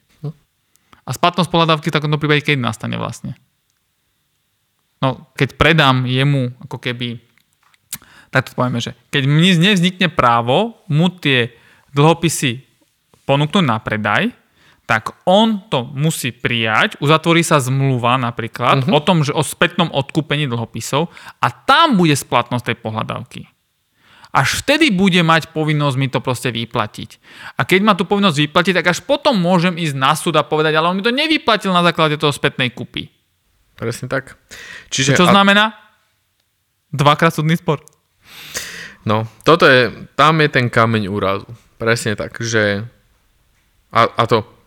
A 1.08 1.16
splatnosť 1.16 1.48
pohľadavky 1.48 1.88
v 1.88 1.96
takomto 1.96 2.20
prípade 2.20 2.44
keď 2.44 2.60
nastane 2.60 3.00
vlastne? 3.00 3.40
No, 5.00 5.32
keď 5.40 5.56
predám 5.56 6.04
jemu 6.04 6.52
ako 6.68 6.76
keby 6.76 7.24
tak 8.30 8.46
to 8.46 8.54
povieme, 8.54 8.78
že 8.78 8.94
keď 9.10 9.26
mne 9.26 9.72
nevznikne 9.72 10.08
právo 10.14 10.78
mu 10.86 11.10
tie 11.10 11.50
dlhopisy 11.98 12.62
ponúknuť 13.26 13.66
na 13.66 13.82
predaj, 13.82 14.30
tak 14.90 15.14
on 15.30 15.62
to 15.70 15.86
musí 15.94 16.34
prijať, 16.34 16.98
uzatvorí 16.98 17.46
sa 17.46 17.62
zmluva 17.62 18.18
napríklad 18.18 18.90
uh-huh. 18.90 18.98
o 18.98 19.00
tom, 19.06 19.22
že 19.22 19.30
o 19.30 19.46
spätnom 19.46 19.94
odkúpení 19.94 20.50
dlhopisov 20.50 21.14
a 21.38 21.54
tam 21.54 21.94
bude 21.94 22.18
splatnosť 22.18 22.74
tej 22.74 22.78
pohľadávky. 22.82 23.46
Až 24.34 24.66
vtedy 24.66 24.90
bude 24.90 25.22
mať 25.22 25.54
povinnosť 25.54 25.94
mi 25.98 26.10
to 26.10 26.26
proste 26.26 26.50
vyplatiť. 26.50 27.22
A 27.62 27.70
keď 27.70 27.80
má 27.86 27.94
tú 27.94 28.10
povinnosť 28.10 28.50
vyplatiť, 28.50 28.74
tak 28.82 28.90
až 28.90 29.00
potom 29.06 29.38
môžem 29.38 29.78
ísť 29.78 29.94
na 29.94 30.18
súd 30.18 30.42
a 30.42 30.46
povedať, 30.46 30.74
ale 30.74 30.90
on 30.90 30.98
mi 30.98 31.06
to 31.06 31.14
nevyplatil 31.14 31.70
na 31.70 31.86
základe 31.86 32.18
toho 32.18 32.34
spätnej 32.34 32.74
kúpy. 32.74 33.14
Presne 33.78 34.10
tak. 34.10 34.42
Čiže, 34.90 35.18
Čo 35.18 35.30
a- 35.30 35.34
znamená? 35.34 35.78
Dvakrát 36.90 37.34
súdny 37.34 37.58
spor. 37.58 37.86
No, 39.06 39.30
toto 39.46 39.70
je, 39.70 39.94
tam 40.18 40.42
je 40.42 40.50
ten 40.50 40.66
kameň 40.66 41.10
úrazu. 41.14 41.46
Presne 41.78 42.18
tak, 42.18 42.42
že 42.42 42.90
a, 43.94 44.02
a 44.06 44.24
to 44.30 44.59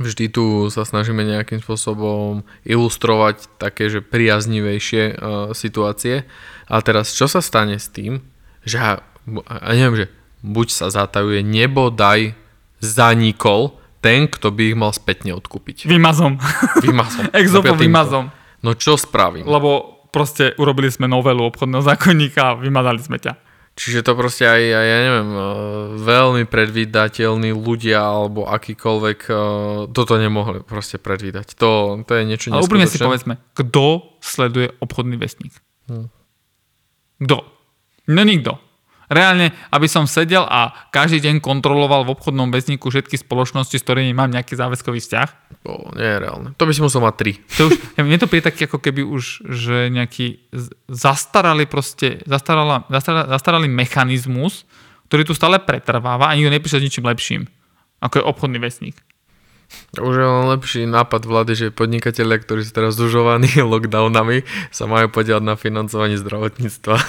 vždy 0.00 0.32
tu 0.32 0.72
sa 0.72 0.88
snažíme 0.88 1.20
nejakým 1.20 1.60
spôsobom 1.60 2.46
ilustrovať 2.64 3.48
také, 3.60 3.92
že 3.92 4.00
priaznivejšie 4.00 5.02
uh, 5.12 5.16
situácie. 5.52 6.24
A 6.70 6.80
teraz, 6.80 7.12
čo 7.12 7.28
sa 7.28 7.44
stane 7.44 7.76
s 7.76 7.92
tým, 7.92 8.24
že 8.64 8.80
ja, 8.80 8.90
ja 9.48 9.72
neviem, 9.76 10.06
že 10.06 10.12
buď 10.40 10.68
sa 10.72 10.86
zatajuje, 10.88 11.44
nebo 11.44 11.92
daj 11.92 12.32
zanikol 12.82 13.78
ten, 14.02 14.26
kto 14.26 14.50
by 14.50 14.74
ich 14.74 14.76
mal 14.76 14.90
spätne 14.90 15.30
odkúpiť. 15.38 15.86
Vymazom. 15.86 16.40
Vymazom. 16.82 17.30
Exopo 17.38 17.78
vymazom. 17.78 18.34
No 18.62 18.74
čo 18.74 18.98
spravím? 18.98 19.46
Lebo 19.46 20.02
proste 20.10 20.58
urobili 20.58 20.90
sme 20.90 21.06
novelu 21.06 21.46
obchodného 21.46 21.82
zákonníka 21.86 22.40
a 22.42 22.58
vymazali 22.58 22.98
sme 22.98 23.22
ťa. 23.22 23.51
Čiže 23.72 24.04
to 24.04 24.12
proste 24.12 24.44
aj, 24.44 24.62
aj 24.62 24.86
ja 24.86 24.98
neviem, 25.08 25.30
eh, 25.32 25.42
veľmi 26.04 26.44
predvídateľní 26.44 27.56
ľudia 27.56 28.04
alebo 28.04 28.44
akýkoľvek 28.44 29.20
eh, 29.28 29.36
toto 29.88 30.14
nemohli 30.20 30.60
proste 30.60 31.00
predvídať. 31.00 31.56
To, 31.56 32.00
to 32.04 32.12
je 32.12 32.22
niečo 32.28 32.52
Ale 32.52 32.68
úprimne 32.68 32.88
si 32.88 33.00
povedzme, 33.00 33.40
kto 33.56 34.18
sleduje 34.20 34.76
obchodný 34.76 35.16
vestník? 35.16 35.56
Hm. 35.88 36.12
Kto? 37.24 37.36
No 38.12 38.22
nikto. 38.28 38.60
Reálne, 39.12 39.52
aby 39.68 39.86
som 39.92 40.08
sedel 40.08 40.48
a 40.48 40.72
každý 40.88 41.20
deň 41.20 41.44
kontroloval 41.44 42.08
v 42.08 42.16
obchodnom 42.16 42.48
väzníku 42.48 42.88
všetky 42.88 43.20
spoločnosti, 43.20 43.76
s 43.76 43.84
ktorými 43.84 44.16
mám 44.16 44.32
nejaký 44.32 44.56
záväzkový 44.56 45.04
vzťah. 45.04 45.28
To 45.68 45.92
nie 45.92 46.08
je 46.08 46.16
reálne. 46.16 46.48
To 46.56 46.64
by 46.64 46.72
si 46.72 46.80
musel 46.80 47.04
mať 47.04 47.14
tri. 47.20 47.32
To 47.60 47.68
už, 47.68 47.72
ja, 47.96 48.02
mne 48.02 48.16
to 48.16 48.26
príde 48.26 48.48
taký 48.48 48.64
ako 48.64 48.80
keby 48.80 49.04
už, 49.04 49.44
že 49.52 49.92
nejaký 49.92 50.40
z- 50.48 50.72
zastaralý 50.88 51.68
proste, 51.68 52.24
zastarala, 52.24 52.88
zastarala, 52.88 53.28
zastaralý 53.28 53.68
mechanizmus, 53.68 54.64
ktorý 55.12 55.28
tu 55.28 55.36
stále 55.36 55.60
pretrváva 55.60 56.32
a 56.32 56.36
nikto 56.36 56.48
nepíše 56.48 56.80
s 56.80 56.84
ničím 56.88 57.04
lepším, 57.04 57.42
ako 58.00 58.16
je 58.16 58.24
obchodný 58.24 58.58
vesník. 58.64 58.96
Už 60.00 60.14
je 60.16 60.24
len 60.24 60.46
lepší 60.48 60.80
nápad 60.88 61.28
vlády, 61.28 61.52
že 61.52 61.66
podnikatelia, 61.68 62.40
ktorí 62.40 62.64
sú 62.64 62.72
teraz 62.72 62.96
zužovaní 62.96 63.52
lockdownami, 63.72 64.44
sa 64.72 64.88
majú 64.88 65.12
podielať 65.12 65.44
na 65.44 65.54
financovaní 65.56 66.16
zdravotníctva. 66.16 66.94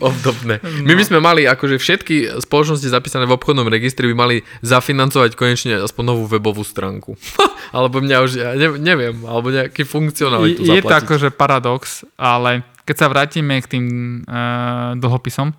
obdobné. 0.00 0.62
My 0.86 0.92
by 0.94 1.04
sme 1.04 1.18
mali, 1.18 1.44
akože 1.44 1.76
všetky 1.78 2.40
spoločnosti 2.42 2.86
zapísané 2.86 3.24
v 3.26 3.36
obchodnom 3.36 3.66
registri 3.66 4.08
by 4.10 4.14
mali 4.16 4.36
zafinancovať 4.62 5.34
konečne 5.34 5.74
aspoň 5.82 6.04
novú 6.14 6.24
webovú 6.30 6.62
stránku. 6.62 7.18
alebo 7.76 8.00
mňa 8.00 8.16
už, 8.22 8.30
ja 8.38 8.50
ne- 8.54 8.80
neviem, 8.80 9.14
alebo 9.26 9.50
nejaký 9.52 9.82
funkcionalitu 9.84 10.62
Je, 10.62 10.80
je 10.80 10.82
to 10.82 10.94
akože 10.94 11.28
paradox, 11.34 12.06
ale 12.16 12.64
keď 12.86 12.96
sa 12.96 13.10
vrátime 13.10 13.58
k 13.58 13.66
tým 13.66 13.86
uh, 14.24 14.94
dlhopisom, 14.94 15.50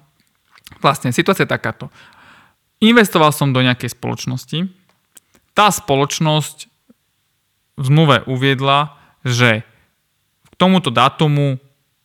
vlastne 0.80 1.12
situácia 1.12 1.44
je 1.44 1.52
takáto. 1.52 1.92
Investoval 2.80 3.34
som 3.34 3.52
do 3.52 3.60
nejakej 3.60 3.98
spoločnosti, 3.98 4.70
tá 5.58 5.74
spoločnosť 5.74 6.70
v 7.78 7.84
zmluve 7.90 8.22
uviedla, 8.30 8.94
že 9.26 9.66
k 10.46 10.54
tomuto 10.62 10.94
dátumu, 10.94 11.58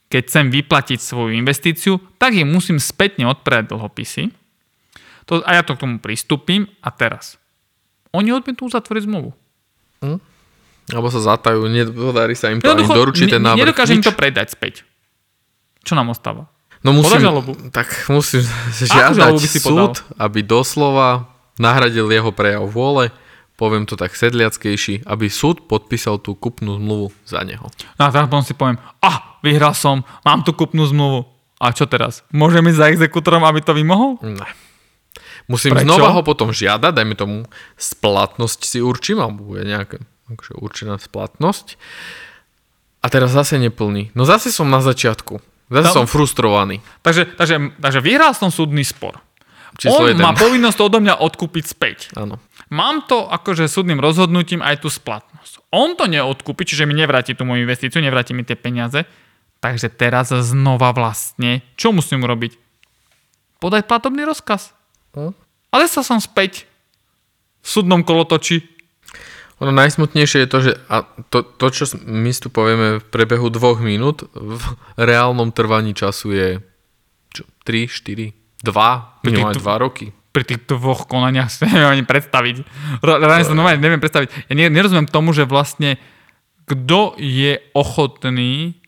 keď 0.08 0.20
chcem 0.24 0.46
vyplatiť 0.48 0.98
svoju 1.00 1.36
investíciu, 1.36 2.00
tak 2.16 2.32
jej 2.32 2.48
musím 2.48 2.80
spätne 2.80 3.28
odpredať 3.28 3.76
dlhopisy. 3.76 4.32
To, 5.28 5.44
a 5.44 5.60
ja 5.60 5.62
to 5.62 5.76
k 5.76 5.84
tomu 5.84 6.00
pristúpim 6.00 6.64
a 6.80 6.88
teraz. 6.88 7.36
Oni 8.16 8.32
odmietnú 8.32 8.72
uzatvoriť 8.72 9.04
zmluvu. 9.04 9.30
Alebo 10.90 11.08
sa 11.12 11.20
zatajú, 11.22 11.68
nepodarí 11.68 12.34
sa 12.34 12.50
im 12.50 12.58
to 12.58 12.72
ani 12.72 12.82
Jednoducho, 12.82 12.98
doručiť 12.98 13.26
ten 13.36 13.42
návrh. 13.44 13.60
Nedokážem 13.62 14.00
im 14.00 14.04
to 14.04 14.16
predať 14.16 14.56
späť. 14.56 14.82
Čo 15.86 15.94
nám 15.94 16.10
ostáva? 16.10 16.48
No 16.82 16.90
musím, 16.90 17.22
tak 17.70 18.10
musím 18.10 18.42
žiadať 18.74 19.38
súd, 19.38 20.02
aby 20.18 20.42
doslova 20.42 21.30
nahradil 21.54 22.10
jeho 22.10 22.34
prejav 22.34 22.66
vôle, 22.66 23.14
poviem 23.62 23.86
to 23.86 23.94
tak 23.94 24.10
sedliackejší, 24.12 25.06
aby 25.06 25.30
súd 25.30 25.70
podpísal 25.70 26.18
tú 26.18 26.34
kupnú 26.34 26.82
zmluvu 26.82 27.14
za 27.22 27.46
neho. 27.46 27.70
No 27.94 28.02
a 28.02 28.10
teraz 28.10 28.26
potom 28.26 28.42
si 28.42 28.58
poviem, 28.58 28.82
ah, 28.98 29.38
vyhral 29.38 29.70
som, 29.72 30.02
mám 30.26 30.42
tu 30.42 30.50
kupnú 30.50 30.82
zmluvu. 30.82 31.30
A 31.56 31.70
čo 31.70 31.86
teraz? 31.86 32.26
Môžem 32.34 32.66
ísť 32.66 32.78
za 32.82 32.90
exekútorom, 32.90 33.46
aby 33.46 33.62
to 33.62 33.70
vymohol? 33.70 34.18
Ne. 34.26 34.50
Musím 35.46 35.78
Prečo? 35.78 35.86
znova 35.86 36.10
ho 36.10 36.22
potom 36.22 36.50
žiadať, 36.50 36.90
dajme 36.90 37.14
tomu 37.14 37.36
splatnosť 37.78 38.60
si 38.62 38.78
určím, 38.82 39.22
alebo 39.22 39.54
bude 39.54 39.62
nejaká 39.62 40.02
akože 40.26 40.58
určená 40.58 40.98
splatnosť. 40.98 41.78
A 42.98 43.06
teraz 43.06 43.30
zase 43.30 43.58
neplní. 43.58 44.10
No 44.14 44.22
zase 44.22 44.50
som 44.50 44.66
na 44.66 44.82
začiatku. 44.82 45.38
Zase 45.70 45.88
No. 45.88 45.94
som 46.02 46.06
frustrovaný. 46.06 46.82
Takže, 47.00 47.34
takže, 47.34 47.74
takže 47.78 48.00
vyhral 48.00 48.34
som 48.34 48.50
súdny 48.50 48.82
spor. 48.82 49.22
Číslo 49.82 50.06
On 50.06 50.14
jeden. 50.14 50.22
má 50.22 50.32
povinnosť 50.32 50.76
to 50.78 50.84
odo 50.86 50.98
mňa 51.02 51.14
odkúpiť 51.18 51.64
späť. 51.66 51.98
Áno. 52.14 52.38
Mám 52.70 53.10
to 53.10 53.26
akože 53.26 53.66
súdnym 53.66 53.98
rozhodnutím 53.98 54.62
aj 54.62 54.86
tú 54.86 54.88
splatnosť. 54.88 55.66
On 55.74 55.98
to 55.98 56.06
neodkúpi, 56.06 56.62
čiže 56.62 56.86
mi 56.86 56.94
nevráti 56.94 57.34
tú 57.34 57.42
moju 57.42 57.66
investíciu, 57.66 57.98
nevráti 57.98 58.32
mi 58.32 58.46
tie 58.46 58.54
peniaze. 58.54 59.02
Takže 59.62 59.90
teraz 59.90 60.30
znova 60.30 60.90
vlastne, 60.94 61.62
čo 61.74 61.90
musím 61.90 62.22
urobiť? 62.26 62.62
podaj 63.62 63.86
platobný 63.86 64.26
rozkaz. 64.26 64.74
Hm? 65.14 65.30
Ale 65.70 65.86
sa 65.86 66.02
som 66.02 66.18
späť 66.18 66.66
v 67.62 67.66
súdnom 67.70 68.02
kolotoči. 68.02 68.66
Ono 69.62 69.70
najsmutnejšie 69.70 70.42
je 70.42 70.50
to, 70.50 70.58
že 70.58 70.72
a 70.90 71.06
to, 71.30 71.46
to, 71.46 71.66
čo 71.70 71.84
my 72.02 72.34
tu 72.34 72.50
povieme 72.50 72.98
v 72.98 73.04
prebehu 73.06 73.46
dvoch 73.46 73.78
minút, 73.78 74.26
v 74.34 74.58
reálnom 74.98 75.54
trvaní 75.54 75.94
času 75.94 76.34
je 76.34 76.48
čo, 77.30 77.46
3, 77.62 77.86
4, 77.86 78.41
2, 78.62 79.26
minimálne 79.26 79.58
2 79.58 79.84
roky. 79.84 80.14
Pri 80.32 80.48
tých 80.48 80.64
dvoch 80.64 81.04
konaniach 81.10 81.52
si 81.52 81.62
neviem 81.68 82.00
ani 82.00 82.04
predstaviť. 82.06 82.56
Re- 83.04 83.20
Reálne 83.20 83.44
sa 83.44 83.52
normálne 83.52 83.82
neviem 83.82 84.00
predstaviť. 84.00 84.48
Ja 84.48 84.54
ne- 84.56 84.72
nerozumiem 84.72 85.10
tomu, 85.10 85.36
že 85.36 85.44
vlastne 85.44 86.00
kto 86.64 87.18
je 87.18 87.58
ochotný 87.74 88.82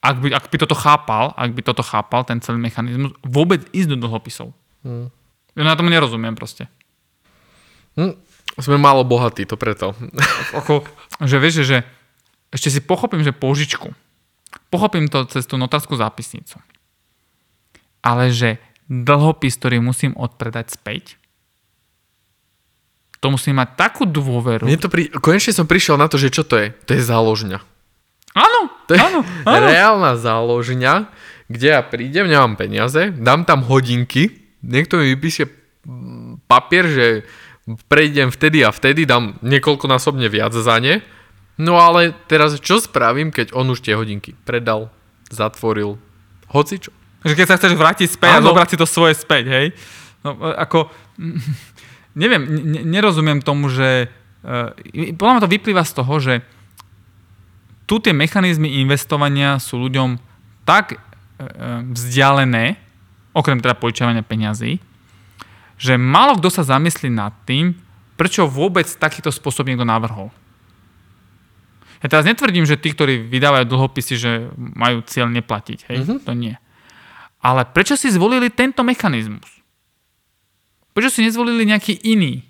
ak 0.00 0.16
by, 0.16 0.28
ak 0.32 0.48
by 0.48 0.56
toto 0.56 0.72
chápal, 0.72 1.36
ak 1.36 1.52
by 1.52 1.60
toto 1.60 1.84
chápal, 1.84 2.24
ten 2.24 2.40
celý 2.40 2.56
mechanizmus, 2.56 3.12
vôbec 3.20 3.68
ísť 3.76 3.92
do 3.92 4.08
dlhopisov. 4.08 4.56
Hm. 4.80 5.12
Ja 5.60 5.62
na 5.68 5.76
tomu 5.76 5.92
nerozumiem 5.92 6.32
proste. 6.32 6.72
Hm, 8.00 8.16
sme 8.56 8.80
málo 8.80 9.04
bohatí, 9.04 9.44
to 9.44 9.60
preto. 9.60 9.92
Ako, 10.58 10.88
že 11.20 11.36
vieš, 11.36 11.62
že, 11.62 11.64
že 11.68 11.78
ešte 12.48 12.68
si 12.72 12.80
pochopím, 12.80 13.20
že 13.20 13.36
požičku. 13.36 13.92
Pochopím 14.72 15.06
to 15.12 15.28
cez 15.28 15.44
tú 15.44 15.60
notárskú 15.60 16.00
zápisnicu. 16.00 16.56
Ale 18.00 18.32
že 18.32 18.58
dlhopis, 18.88 19.54
ktorý 19.60 19.78
musím 19.78 20.16
odpredať 20.16 20.74
späť, 20.74 21.20
to 23.20 23.28
musím 23.28 23.60
mať 23.60 23.76
takú 23.76 24.08
dôveru. 24.08 24.64
Mne 24.64 24.80
to 24.80 24.88
pri... 24.88 25.12
Konečne 25.12 25.52
som 25.52 25.68
prišiel 25.68 26.00
na 26.00 26.08
to, 26.08 26.16
že 26.16 26.32
čo 26.32 26.40
to 26.40 26.56
je. 26.56 26.72
To 26.88 26.96
je 26.96 27.02
záložňa. 27.04 27.60
Áno, 28.32 28.60
To 28.88 28.90
je 28.96 28.98
áno, 28.98 29.20
áno. 29.44 29.66
reálna 29.68 30.16
záložňa, 30.16 31.12
kde 31.52 31.66
ja 31.76 31.82
prídem, 31.84 32.30
nemám 32.30 32.56
peniaze, 32.56 33.12
dám 33.12 33.44
tam 33.44 33.60
hodinky, 33.66 34.40
niekto 34.64 35.02
mi 35.02 35.12
vypíše 35.12 35.50
papier, 36.48 36.86
že 36.88 37.06
prejdem 37.90 38.32
vtedy 38.32 38.64
a 38.64 38.72
vtedy, 38.72 39.04
dám 39.04 39.36
niekoľkonásobne 39.44 40.30
viac 40.32 40.54
za 40.56 40.78
ne. 40.80 41.04
No 41.60 41.76
ale 41.76 42.16
teraz 42.30 42.56
čo 42.56 42.80
spravím, 42.80 43.28
keď 43.34 43.52
on 43.52 43.68
už 43.68 43.84
tie 43.84 43.98
hodinky 43.98 44.32
predal, 44.48 44.88
zatvoril, 45.28 46.00
hoci 46.48 46.80
čo. 46.80 46.90
Že 47.20 47.34
keď 47.36 47.46
sa 47.46 47.56
chceš 47.60 47.74
vrátiť 47.76 48.08
späť 48.08 48.32
a 48.32 48.38
Áno. 48.40 48.52
zobrať 48.52 48.68
si 48.72 48.80
to 48.80 48.86
svoje 48.88 49.12
späť, 49.12 49.44
hej? 49.52 49.66
No, 50.24 50.36
e, 50.40 50.56
ako, 50.56 50.88
neviem, 52.22 52.42
ne, 52.48 52.80
nerozumiem 52.84 53.44
tomu, 53.44 53.68
že 53.68 54.08
uh, 54.42 54.72
podľa 55.16 55.32
mňa 55.36 55.44
to 55.44 55.54
vyplýva 55.54 55.84
z 55.84 55.92
toho, 55.92 56.14
že 56.20 56.34
tu 57.84 57.98
tie 57.98 58.14
mechanizmy 58.14 58.80
investovania 58.80 59.60
sú 59.60 59.76
ľuďom 59.82 60.16
tak 60.64 60.96
uh, 60.96 61.00
vzdialené, 61.92 62.80
okrem 63.36 63.60
teda 63.60 63.76
požičiavania 63.76 64.24
peňazí, 64.24 64.80
že 65.80 65.96
málo 65.96 66.36
kto 66.36 66.48
sa 66.52 66.62
zamyslí 66.64 67.08
nad 67.08 67.32
tým, 67.48 67.72
prečo 68.20 68.44
vôbec 68.44 68.84
takýto 68.84 69.32
spôsob 69.32 69.64
niekto 69.64 69.88
navrhol. 69.88 70.28
Ja 72.00 72.08
teraz 72.08 72.24
netvrdím, 72.24 72.64
že 72.64 72.80
tí, 72.80 72.92
ktorí 72.92 73.28
vydávajú 73.28 73.64
dlhopisy, 73.68 74.14
že 74.16 74.32
majú 74.56 75.04
cieľ 75.04 75.28
neplatiť. 75.32 75.78
Hej? 75.88 75.98
Mhm. 76.04 76.16
To 76.24 76.32
nie. 76.32 76.56
Ale 77.40 77.64
prečo 77.72 77.96
si 77.96 78.12
zvolili 78.12 78.52
tento 78.52 78.84
mechanizmus? 78.84 79.48
Prečo 80.92 81.08
si 81.08 81.24
nezvolili 81.24 81.64
nejaký 81.64 82.04
iný? 82.04 82.44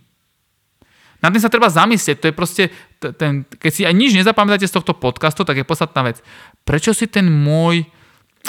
Na 1.21 1.29
tým 1.29 1.39
sa 1.39 1.53
treba 1.53 1.69
zamyslieť. 1.69 2.17
To 2.19 2.29
je 2.33 2.35
proste, 2.35 2.65
ten, 2.99 3.45
keď 3.45 3.73
si 3.73 3.83
aj 3.85 3.95
nič 3.95 4.17
nezapamätáte 4.17 4.65
z 4.65 4.75
tohto 4.75 4.97
podcastu, 4.97 5.45
tak 5.45 5.61
je 5.61 5.69
podstatná 5.69 6.01
vec. 6.09 6.25
Prečo 6.65 6.97
si 6.97 7.07
ten 7.07 7.29
môj, 7.29 7.85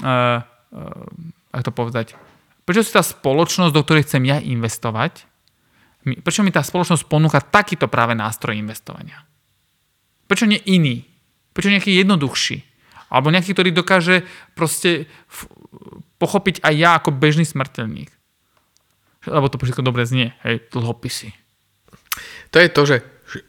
uh, 0.02 0.40
uh, 0.40 1.52
ako 1.52 1.64
to 1.68 1.72
povedať, 1.76 2.08
prečo 2.64 2.82
si 2.82 2.96
tá 2.96 3.04
spoločnosť, 3.04 3.76
do 3.76 3.84
ktorej 3.84 4.08
chcem 4.08 4.24
ja 4.24 4.40
investovať, 4.40 5.28
prečo 6.24 6.42
mi 6.42 6.56
tá 6.56 6.64
spoločnosť 6.64 7.06
ponúka 7.12 7.44
takýto 7.44 7.92
práve 7.92 8.16
nástroj 8.16 8.56
investovania? 8.56 9.28
Prečo 10.32 10.48
nie 10.48 10.64
iný? 10.64 11.04
Prečo 11.52 11.76
nejaký 11.76 11.92
jednoduchší? 12.00 12.64
Alebo 13.12 13.36
nejaký, 13.36 13.52
ktorý 13.52 13.76
dokáže 13.76 14.24
proste 14.56 15.12
pochopiť 16.22 16.62
aj 16.62 16.74
ja 16.78 16.92
ako 17.02 17.10
bežný 17.10 17.50
smrteľník. 17.50 18.14
Lebo 19.26 19.50
to 19.50 19.58
všetko 19.58 19.82
dobre 19.82 20.06
znie, 20.06 20.38
hej, 20.46 20.62
dlhopisy. 20.70 21.34
To 22.54 22.58
je 22.62 22.70
to, 22.70 22.82
že 22.86 22.96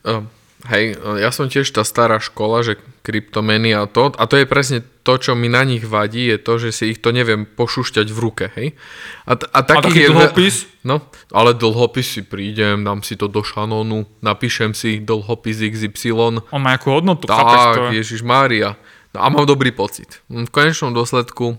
uh, 0.08 0.24
hej, 0.72 0.96
ja 1.18 1.30
som 1.34 1.48
tiež 1.48 1.68
tá 1.68 1.84
stará 1.84 2.16
škola, 2.22 2.64
že 2.64 2.80
kryptomeny 3.02 3.74
a 3.74 3.90
to, 3.90 4.14
a 4.14 4.24
to 4.30 4.38
je 4.38 4.46
presne 4.46 4.78
to, 5.02 5.18
čo 5.18 5.34
mi 5.34 5.50
na 5.50 5.66
nich 5.66 5.82
vadí, 5.82 6.30
je 6.30 6.38
to, 6.38 6.62
že 6.62 6.70
si 6.70 6.84
ich 6.94 7.02
to 7.02 7.10
neviem 7.10 7.42
pošušťať 7.42 8.06
v 8.06 8.18
ruke, 8.22 8.46
hej. 8.54 8.78
A, 9.26 9.34
t- 9.34 9.48
a, 9.50 9.58
A 9.58 9.66
taký 9.66 10.06
je 10.06 10.14
dlhopis? 10.14 10.56
No, 10.86 11.02
ale 11.34 11.58
dlhopis 11.58 12.06
si 12.06 12.22
prídem, 12.22 12.86
dám 12.86 13.02
si 13.02 13.18
to 13.18 13.26
do 13.26 13.42
šanonu, 13.42 14.06
napíšem 14.22 14.70
si 14.76 15.02
dlhopis 15.02 15.58
XY, 15.58 16.46
On 16.54 16.62
má 16.62 16.78
akú 16.78 16.94
hodnotu, 16.94 17.26
tak, 17.26 17.90
Ježiš 17.90 18.22
Mária. 18.22 18.78
No 19.12 19.18
a 19.20 19.28
mám 19.28 19.44
dobrý 19.44 19.74
pocit. 19.74 20.24
V 20.30 20.48
konečnom 20.48 20.94
dôsledku 20.96 21.58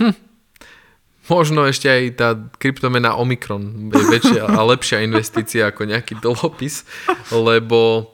hm, 0.00 0.31
možno 1.26 1.66
ešte 1.66 1.86
aj 1.86 2.02
tá 2.18 2.28
kryptomena 2.58 3.14
Omikron 3.18 3.90
je 3.94 4.04
väčšia 4.10 4.42
a 4.48 4.60
lepšia 4.66 5.04
investícia 5.06 5.70
ako 5.70 5.90
nejaký 5.90 6.18
dlhopis, 6.18 6.86
lebo 7.30 8.10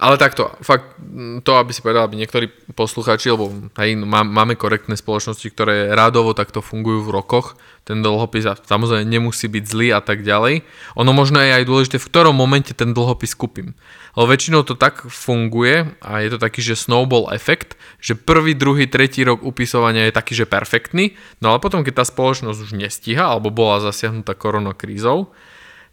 ale 0.00 0.16
takto, 0.16 0.48
fakt 0.64 0.96
to, 1.44 1.52
aby 1.60 1.76
si 1.76 1.84
povedal, 1.84 2.08
aby 2.08 2.16
niektorí 2.16 2.48
posluchači, 2.72 3.28
lebo 3.28 3.52
hej, 3.76 4.00
má, 4.00 4.24
máme 4.24 4.56
korektné 4.56 4.96
spoločnosti, 4.96 5.44
ktoré 5.52 5.92
rádovo 5.92 6.32
takto 6.32 6.64
fungujú 6.64 7.04
v 7.04 7.12
rokoch, 7.12 7.60
ten 7.84 8.00
dlhopis 8.00 8.48
a 8.48 8.56
samozrejme 8.56 9.04
nemusí 9.04 9.44
byť 9.44 9.64
zlý 9.68 9.92
a 9.92 10.00
tak 10.00 10.24
ďalej. 10.24 10.64
Ono 10.96 11.12
možno 11.12 11.44
je 11.44 11.52
aj 11.52 11.68
dôležité, 11.68 11.96
v 12.00 12.08
ktorom 12.08 12.32
momente 12.32 12.72
ten 12.72 12.96
dlhopis 12.96 13.36
kúpim. 13.36 13.76
Lebo 14.16 14.26
väčšinou 14.32 14.64
to 14.64 14.72
tak 14.72 15.04
funguje 15.04 15.92
a 16.00 16.24
je 16.24 16.32
to 16.32 16.38
taký, 16.40 16.64
že 16.64 16.80
snowball 16.80 17.28
efekt, 17.36 17.76
že 18.00 18.16
prvý, 18.16 18.56
druhý, 18.56 18.88
tretí 18.88 19.20
rok 19.20 19.44
upisovania 19.44 20.08
je 20.08 20.16
taký, 20.16 20.32
že 20.32 20.48
perfektný, 20.48 21.12
no 21.44 21.52
ale 21.52 21.60
potom, 21.60 21.84
keď 21.84 22.00
tá 22.00 22.04
spoločnosť 22.08 22.58
už 22.64 22.72
nestíha 22.72 23.36
alebo 23.36 23.52
bola 23.52 23.84
zasiahnutá 23.84 24.32
koronakrízou, 24.32 25.28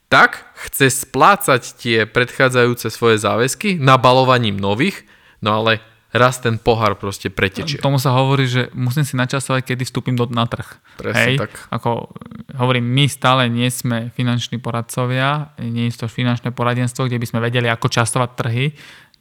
tak 0.07 0.47
chce 0.55 0.87
splácať 0.87 1.61
tie 1.75 1.97
predchádzajúce 2.07 2.87
svoje 2.87 3.19
záväzky 3.19 3.75
nabalovaním 3.75 4.55
nových, 4.55 5.03
no 5.43 5.59
ale 5.63 5.83
raz 6.15 6.39
ten 6.39 6.55
pohár 6.55 6.95
proste 6.95 7.27
pretečie. 7.27 7.83
Tomu 7.83 7.99
sa 7.99 8.15
hovorí, 8.15 8.47
že 8.47 8.71
musím 8.71 9.03
si 9.03 9.19
načasovať, 9.19 9.73
kedy 9.73 9.83
vstúpim 9.83 10.15
do, 10.15 10.25
na 10.31 10.47
trh. 10.47 10.79
Presne 10.95 11.35
Hej? 11.35 11.35
tak. 11.43 11.51
Ako 11.69 12.15
hovorím, 12.55 12.87
my 12.87 13.05
stále 13.11 13.51
nie 13.51 13.67
sme 13.67 14.09
finanční 14.15 14.63
poradcovia, 14.63 15.51
nie 15.59 15.91
je 15.91 15.99
to 15.99 16.07
finančné 16.07 16.55
poradenstvo, 16.55 17.05
kde 17.05 17.19
by 17.19 17.27
sme 17.27 17.39
vedeli, 17.43 17.67
ako 17.67 17.91
časovať 17.91 18.29
trhy, 18.39 18.71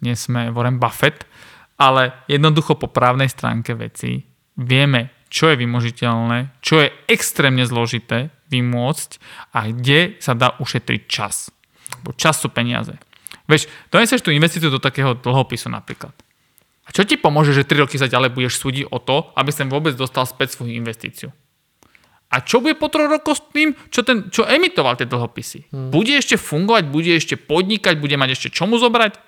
nie 0.07 0.15
sme 0.15 0.55
Warren 0.55 0.79
Buffett, 0.79 1.27
ale 1.77 2.25
jednoducho 2.31 2.79
po 2.79 2.89
právnej 2.89 3.29
stránke 3.29 3.75
veci 3.75 4.23
vieme, 4.57 5.27
čo 5.29 5.51
je 5.51 5.59
vymožiteľné, 5.59 6.63
čo 6.63 6.81
je 6.81 6.89
extrémne 7.11 7.67
zložité 7.67 8.31
vymôcť 8.51 9.11
a 9.53 9.71
kde 9.71 10.19
sa 10.23 10.33
dá 10.35 10.55
ušetriť 10.59 11.03
čas. 11.07 11.51
Bo 12.03 12.15
čas 12.15 12.39
sú 12.39 12.51
peniaze. 12.51 12.95
Vieš, 13.47 13.71
doneseš 13.95 14.27
tú 14.27 14.35
investíciu 14.35 14.71
do 14.71 14.83
takého 14.83 15.15
dlhopisu 15.15 15.71
napríklad. 15.71 16.15
A 16.87 16.95
čo 16.95 17.03
ti 17.03 17.19
pomôže, 17.19 17.51
že 17.51 17.67
3 17.67 17.83
roky 17.83 17.99
sa 17.99 18.11
ďalej 18.11 18.31
budeš 18.35 18.63
súdiť 18.63 18.91
o 18.91 18.99
to, 19.03 19.35
aby 19.35 19.51
sem 19.51 19.67
vôbec 19.67 19.95
dostal 19.99 20.23
späť 20.27 20.55
svoju 20.55 20.75
investíciu? 20.75 21.35
A 22.27 22.43
čo 22.43 22.59
bude 22.59 22.75
po 22.75 22.91
3 22.91 23.07
rokoch 23.07 23.39
s 23.39 23.43
tým, 23.55 23.75
čo, 23.91 24.03
ten, 24.03 24.31
čo 24.31 24.47
emitoval 24.47 24.99
tie 24.99 25.07
dlhopisy? 25.07 25.71
Hmm. 25.71 25.91
Bude 25.95 26.19
ešte 26.19 26.39
fungovať, 26.39 26.85
bude 26.91 27.11
ešte 27.15 27.39
podnikať, 27.39 27.99
bude 27.99 28.19
mať 28.19 28.35
ešte 28.35 28.49
čomu 28.51 28.79
zobrať? 28.83 29.19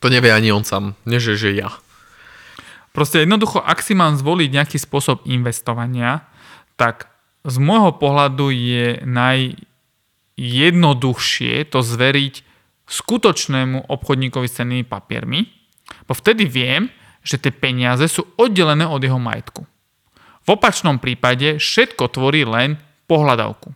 To 0.00 0.08
nevie 0.08 0.32
ani 0.32 0.52
on 0.52 0.64
sám, 0.64 0.96
nie 1.04 1.20
že, 1.20 1.36
že 1.36 1.52
ja. 1.52 1.68
Proste 2.96 3.22
jednoducho, 3.24 3.60
ak 3.60 3.84
si 3.84 3.92
mám 3.92 4.16
zvoliť 4.16 4.48
nejaký 4.48 4.76
spôsob 4.80 5.28
investovania, 5.28 6.24
tak 6.80 7.12
z 7.48 7.56
môjho 7.56 7.96
pohľadu 7.96 8.52
je 8.52 9.00
najjednoduchšie 9.08 11.72
to 11.72 11.80
zveriť 11.80 12.44
skutočnému 12.88 13.84
obchodníkovi 13.88 14.48
s 14.48 14.56
cennými 14.60 14.84
papiermi, 14.84 15.48
bo 16.04 16.12
vtedy 16.12 16.44
viem, 16.44 16.92
že 17.24 17.40
tie 17.40 17.52
peniaze 17.52 18.08
sú 18.08 18.24
oddelené 18.36 18.86
od 18.88 19.00
jeho 19.00 19.18
majetku. 19.20 19.64
V 20.44 20.48
opačnom 20.56 20.96
prípade 20.96 21.60
všetko 21.60 22.08
tvorí 22.08 22.48
len 22.48 22.80
pohľadavku. 23.04 23.68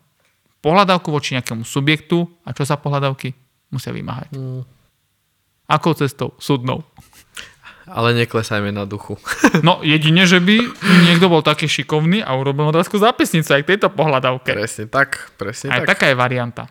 Pohľadavku 0.65 1.13
voči 1.13 1.37
nejakému 1.37 1.69
subjektu 1.69 2.25
a 2.49 2.57
čo 2.57 2.65
sa 2.65 2.81
pohľadavky 2.81 3.37
musia 3.69 3.93
vymáhať. 3.93 4.33
Mm. 4.33 4.65
Akou 5.69 5.93
cestou? 5.97 6.33
Súdnou. 6.41 6.85
Ale 7.87 8.15
neklesajme 8.15 8.71
na 8.71 8.85
duchu. 8.85 9.19
No 9.67 9.83
jedine, 9.83 10.25
že 10.25 10.39
by 10.39 10.57
niekto 11.07 11.27
bol 11.27 11.43
taký 11.43 11.67
šikovný 11.67 12.23
a 12.23 12.35
urobil 12.35 12.71
otázku 12.71 12.97
zápisnicu 12.97 13.47
aj 13.53 13.63
k 13.63 13.71
tejto 13.77 13.89
pohľadavke. 13.91 14.55
presne 14.55 14.87
tak, 14.87 15.31
presne 15.37 15.71
Aj 15.71 15.81
tak. 15.83 15.97
taká 15.97 16.05
je 16.11 16.17
varianta. 16.17 16.71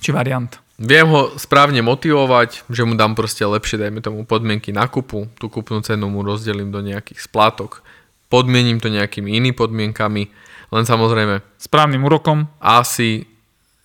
Či 0.00 0.10
variant. 0.10 0.48
Viem 0.82 1.06
ho 1.06 1.36
správne 1.36 1.78
motivovať, 1.78 2.66
že 2.66 2.82
mu 2.82 2.96
dám 2.96 3.12
proste 3.14 3.44
lepšie, 3.44 3.78
dajme 3.78 4.00
tomu, 4.00 4.24
podmienky 4.24 4.72
nákupu, 4.72 5.30
tú 5.36 5.46
kúpnu 5.46 5.78
cenu 5.84 6.08
mu 6.08 6.24
rozdelím 6.24 6.72
do 6.74 6.80
nejakých 6.80 7.22
splátok, 7.22 7.84
podmiením 8.32 8.80
to 8.80 8.88
nejakými 8.88 9.30
inými 9.30 9.52
podmienkami, 9.54 10.32
len 10.72 10.84
samozrejme 10.88 11.44
Správnym 11.60 12.02
úrokom. 12.02 12.48
asi 12.58 13.28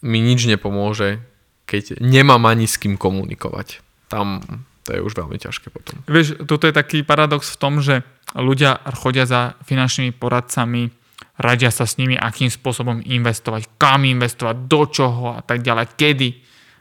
mi 0.01 0.23
nič 0.23 0.47
nepomôže, 0.47 1.19
keď 1.67 1.99
nemám 1.99 2.47
ani 2.47 2.65
s 2.65 2.79
kým 2.79 2.95
komunikovať. 2.95 3.83
Tam 4.07 4.39
to 4.87 4.95
je 4.95 5.03
už 5.03 5.19
veľmi 5.19 5.35
ťažké 5.35 5.67
potom. 5.67 5.99
Vieš, 6.07 6.47
toto 6.47 6.63
je 6.63 6.71
taký 6.71 7.03
paradox 7.03 7.51
v 7.51 7.59
tom, 7.59 7.83
že 7.83 8.07
ľudia 8.31 8.79
chodia 8.95 9.27
za 9.27 9.59
finančnými 9.67 10.15
poradcami, 10.15 10.87
radia 11.35 11.67
sa 11.75 11.83
s 11.83 11.99
nimi, 11.99 12.15
akým 12.15 12.47
spôsobom 12.47 13.03
investovať, 13.03 13.67
kam 13.75 14.07
investovať, 14.07 14.55
do 14.71 14.87
čoho 14.87 15.35
a 15.35 15.43
tak 15.43 15.59
ďalej, 15.59 15.99
kedy. 15.99 16.29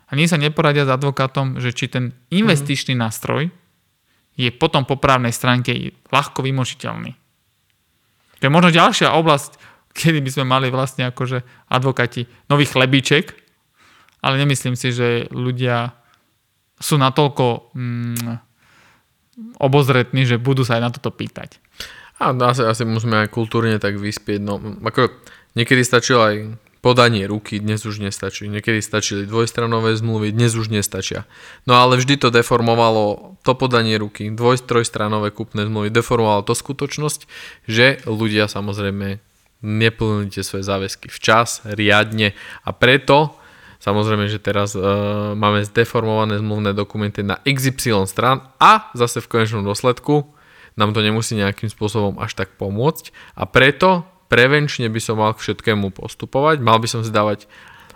A 0.06 0.14
nie 0.14 0.30
sa 0.30 0.38
neporadia 0.38 0.86
s 0.86 0.94
advokátom, 0.94 1.58
že 1.58 1.74
či 1.74 1.90
ten 1.90 2.14
investičný 2.30 2.94
nástroj 2.94 3.50
je 4.38 4.48
potom 4.54 4.86
po 4.86 4.94
právnej 4.94 5.34
stránke 5.34 5.98
ľahko 6.14 6.46
vymožiteľný. 6.46 7.18
To 8.38 8.42
je 8.46 8.52
možno 8.52 8.70
ďalšia 8.70 9.18
oblasť, 9.18 9.58
kedy 9.96 10.22
by 10.22 10.30
sme 10.30 10.44
mali 10.46 10.68
vlastne 10.70 11.08
akože 11.08 11.42
advokáti 11.72 12.28
nový 12.46 12.68
chlebíček, 12.68 13.32
ale 14.22 14.38
nemyslím 14.38 14.76
si, 14.76 14.92
že 14.92 15.26
ľudia 15.32 15.96
sú 16.76 17.00
natoľko 17.00 17.72
mm, 17.72 18.36
obozretní, 19.60 20.28
že 20.28 20.40
budú 20.40 20.64
sa 20.64 20.80
aj 20.80 20.82
na 20.82 20.90
toto 20.92 21.12
pýtať. 21.12 21.60
A 22.16 22.32
asi, 22.32 22.64
asi 22.64 22.82
musíme 22.88 23.24
aj 23.24 23.32
kultúrne 23.32 23.76
tak 23.76 24.00
vyspieť. 24.00 24.40
No, 24.40 24.56
ako 24.80 25.12
niekedy 25.52 25.84
stačilo 25.84 26.20
aj 26.24 26.36
podanie 26.80 27.26
ruky, 27.26 27.58
dnes 27.58 27.82
už 27.82 27.98
nestačí. 27.98 28.46
Niekedy 28.46 28.78
stačili 28.78 29.26
dvojstranové 29.26 29.98
zmluvy, 29.98 30.30
dnes 30.30 30.54
už 30.54 30.70
nestačia. 30.70 31.26
No 31.66 31.76
ale 31.76 31.98
vždy 31.98 32.14
to 32.14 32.28
deformovalo 32.30 33.36
to 33.42 33.52
podanie 33.58 33.98
ruky, 33.98 34.30
dvoj, 34.30 34.62
trojstranové 34.64 35.34
kupné 35.34 35.66
zmluvy, 35.66 35.90
deformovalo 35.90 36.46
to 36.46 36.54
skutočnosť, 36.54 37.20
že 37.66 38.00
ľudia 38.06 38.46
samozrejme 38.46 39.18
neplnili 39.66 40.30
tie 40.30 40.46
svoje 40.46 40.62
záväzky 40.62 41.10
včas, 41.10 41.64
riadne 41.66 42.38
a 42.62 42.70
preto 42.70 43.34
Samozrejme, 43.86 44.26
že 44.26 44.42
teraz 44.42 44.74
uh, 44.74 44.82
máme 45.38 45.62
zdeformované 45.62 46.42
zmluvné 46.42 46.74
dokumenty 46.74 47.22
na 47.22 47.38
XY 47.46 48.10
stran 48.10 48.42
a 48.58 48.90
zase 48.98 49.22
v 49.22 49.30
konečnom 49.30 49.62
dôsledku 49.62 50.26
nám 50.74 50.90
to 50.90 51.06
nemusí 51.06 51.38
nejakým 51.38 51.70
spôsobom 51.70 52.18
až 52.18 52.34
tak 52.34 52.58
pomôcť. 52.58 53.14
A 53.38 53.46
preto 53.46 54.02
prevenčne 54.26 54.90
by 54.90 54.98
som 54.98 55.22
mal 55.22 55.38
k 55.38 55.42
všetkému 55.46 55.94
postupovať, 55.94 56.58
mal 56.58 56.82
by 56.82 56.88
som 56.90 57.06
si 57.06 57.14
dávať 57.14 57.46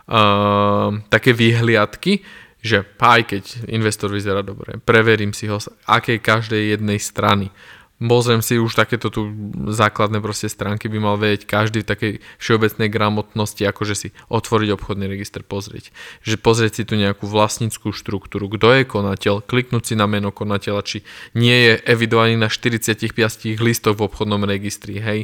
uh, 0.06 0.94
také 1.10 1.34
výhliadky, 1.34 2.22
že 2.62 2.86
aj 2.86 3.20
keď 3.26 3.44
investor 3.72 4.14
vyzerá 4.14 4.46
dobre, 4.46 4.78
preverím 4.78 5.34
si 5.34 5.50
ho 5.50 5.58
z 5.58 5.74
akej 5.90 6.22
každej 6.22 6.78
jednej 6.78 7.02
strany 7.02 7.50
Pozriem 8.00 8.40
si 8.40 8.56
už 8.56 8.72
takéto 8.72 9.12
tu 9.12 9.28
základné 9.68 10.24
proste 10.24 10.48
stránky 10.48 10.88
by 10.88 10.98
mal 11.04 11.20
vedieť 11.20 11.44
každý 11.44 11.84
v 11.84 11.90
takej 11.92 12.12
všeobecnej 12.40 12.88
gramotnosti, 12.88 13.60
akože 13.60 13.92
si 13.92 14.08
otvoriť 14.32 14.72
obchodný 14.72 15.04
register, 15.04 15.44
pozrieť. 15.44 15.92
Že 16.24 16.40
pozrieť 16.40 16.72
si 16.80 16.82
tu 16.88 16.96
nejakú 16.96 17.28
vlastníckú 17.28 17.92
štruktúru, 17.92 18.48
kto 18.56 18.72
je 18.72 18.82
konateľ, 18.88 19.44
kliknúť 19.44 19.92
si 19.92 19.94
na 20.00 20.08
meno 20.08 20.32
konateľa, 20.32 20.80
či 20.80 21.04
nie 21.36 21.52
je 21.52 21.72
evidovaný 21.84 22.40
na 22.40 22.48
45 22.48 23.04
listoch 23.60 24.00
v 24.00 24.08
obchodnom 24.08 24.48
registri, 24.48 24.96
hej. 24.96 25.20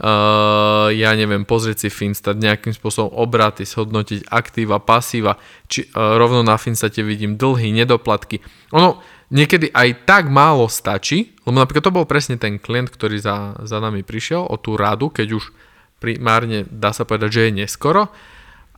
Uh, 0.00 0.88
ja 0.96 1.12
neviem, 1.12 1.44
pozrieť 1.44 1.84
si 1.84 1.88
Finstat, 1.92 2.40
nejakým 2.40 2.72
spôsobom 2.72 3.12
obraty, 3.20 3.68
shodnotiť 3.68 4.32
aktíva, 4.32 4.80
pasíva, 4.80 5.36
či 5.68 5.92
uh, 5.92 6.16
rovno 6.16 6.40
na 6.40 6.56
Finstate 6.56 7.04
vidím 7.04 7.36
dlhy, 7.36 7.68
nedoplatky. 7.84 8.40
Ono, 8.72 9.04
niekedy 9.34 9.74
aj 9.74 10.06
tak 10.06 10.30
málo 10.30 10.70
stačí, 10.70 11.34
lebo 11.42 11.58
napríklad 11.58 11.84
to 11.90 11.96
bol 11.96 12.06
presne 12.06 12.38
ten 12.38 12.62
klient, 12.62 12.88
ktorý 12.88 13.18
za, 13.18 13.58
za 13.66 13.82
nami 13.82 14.06
prišiel 14.06 14.46
o 14.46 14.54
tú 14.54 14.78
radu, 14.78 15.10
keď 15.10 15.34
už 15.34 15.50
primárne 15.98 16.70
dá 16.70 16.94
sa 16.94 17.02
povedať, 17.02 17.28
že 17.34 17.42
je 17.50 17.66
neskoro. 17.66 18.14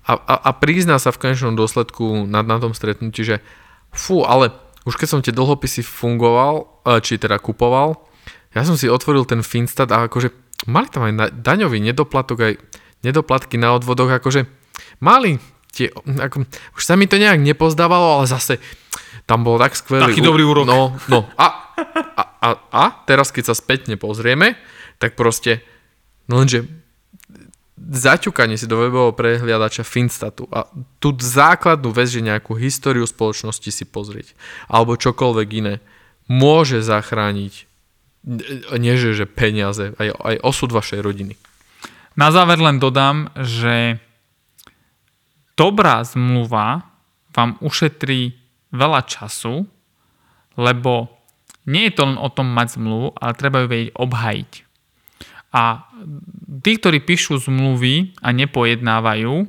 A, 0.06 0.12
a, 0.16 0.34
a 0.48 0.50
prizná 0.56 0.96
sa 0.96 1.12
v 1.12 1.20
konečnom 1.20 1.58
dôsledku 1.58 2.24
na, 2.24 2.40
na 2.40 2.56
tom 2.56 2.72
stretnutí, 2.72 3.26
že 3.26 3.36
fú, 3.92 4.24
ale 4.24 4.54
už 4.88 4.96
keď 4.96 5.08
som 5.10 5.20
tie 5.20 5.34
dlhopisy 5.34 5.82
fungoval, 5.82 6.82
e, 6.86 7.02
či 7.02 7.18
teda 7.20 7.36
kupoval, 7.42 8.06
ja 8.54 8.62
som 8.64 8.78
si 8.78 8.88
otvoril 8.88 9.28
ten 9.28 9.44
Finstat 9.44 9.92
a 9.92 10.08
akože 10.08 10.32
mali 10.70 10.88
tam 10.88 11.04
aj 11.04 11.36
daňový 11.42 11.82
nedoplatok, 11.84 12.38
aj 12.40 12.54
nedoplatky 13.04 13.60
na 13.60 13.76
odvodoch, 13.76 14.08
akože 14.08 14.48
mali 15.04 15.36
tie, 15.76 15.92
ako, 15.92 16.48
už 16.48 16.82
sa 16.82 16.96
mi 16.96 17.04
to 17.04 17.20
nejak 17.20 17.36
nepozdávalo, 17.36 18.20
ale 18.20 18.26
zase 18.26 18.56
tam 19.28 19.44
bol 19.44 19.60
tak 19.60 19.76
skvelý... 19.76 20.08
Taký 20.08 20.24
dobrý 20.24 20.48
úrok. 20.48 20.64
No, 20.64 20.96
no. 21.12 21.28
A, 21.36 21.76
a, 22.16 22.24
a, 22.40 22.48
a 22.72 22.84
teraz, 23.04 23.28
keď 23.28 23.52
sa 23.52 23.54
spätne 23.58 24.00
pozrieme, 24.00 24.56
tak 24.96 25.12
proste, 25.18 25.60
no 26.32 26.40
lenže 26.40 26.64
zaťukanie 27.76 28.56
si 28.56 28.64
do 28.64 28.80
webového 28.80 29.12
prehliadača 29.12 29.84
Finstatu 29.84 30.48
a 30.48 30.64
tú 30.96 31.12
základnú 31.12 31.92
vec, 31.92 32.08
že 32.08 32.24
nejakú 32.24 32.56
históriu 32.56 33.04
spoločnosti 33.04 33.68
si 33.68 33.84
pozrieť, 33.84 34.32
alebo 34.72 34.96
čokoľvek 34.96 35.48
iné, 35.60 35.74
môže 36.26 36.80
zachrániť 36.80 37.68
nie 38.74 38.94
že, 38.98 39.14
že 39.14 39.26
peniaze, 39.30 39.94
aj, 40.02 40.08
aj 40.18 40.36
osud 40.42 40.74
vašej 40.74 40.98
rodiny. 40.98 41.38
Na 42.18 42.34
záver 42.34 42.58
len 42.58 42.82
dodám, 42.82 43.30
že 43.38 44.02
dobrá 45.56 46.04
zmluva 46.04 46.84
vám 47.32 47.56
ušetrí 47.64 48.36
veľa 48.72 49.04
času, 49.08 49.64
lebo 50.56 51.12
nie 51.66 51.90
je 51.90 51.96
to 51.98 52.02
len 52.06 52.18
o 52.20 52.28
tom 52.30 52.48
mať 52.52 52.78
zmluvu, 52.78 53.16
ale 53.18 53.32
treba 53.34 53.64
ju 53.64 53.66
vedieť 53.68 53.90
obhajiť. 53.98 54.52
A 55.56 55.88
tí, 56.62 56.72
ktorí 56.76 57.02
píšu 57.02 57.40
zmluvy 57.40 58.16
a 58.20 58.30
nepojednávajú, 58.30 59.48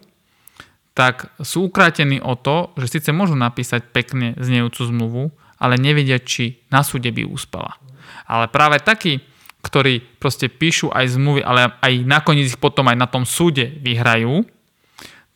tak 0.97 1.29
sú 1.37 1.69
ukrátení 1.69 2.17
o 2.17 2.33
to, 2.33 2.73
že 2.79 2.97
síce 2.97 3.13
môžu 3.13 3.37
napísať 3.37 3.85
pekne 3.93 4.33
znejúcu 4.39 4.81
zmluvu, 4.81 5.23
ale 5.61 5.77
nevedia, 5.77 6.17
či 6.17 6.57
na 6.73 6.81
súde 6.81 7.13
by 7.13 7.21
úspela. 7.27 7.77
Ale 8.25 8.49
práve 8.49 8.81
takí, 8.81 9.21
ktorí 9.61 10.01
proste 10.17 10.49
píšu 10.49 10.89
aj 10.89 11.13
zmluvy, 11.13 11.41
ale 11.45 11.75
aj 11.83 11.93
nakoniec 12.07 12.49
ich 12.49 12.61
potom 12.61 12.87
aj 12.89 12.97
na 12.97 13.05
tom 13.05 13.27
súde 13.27 13.67
vyhrajú, 13.83 14.47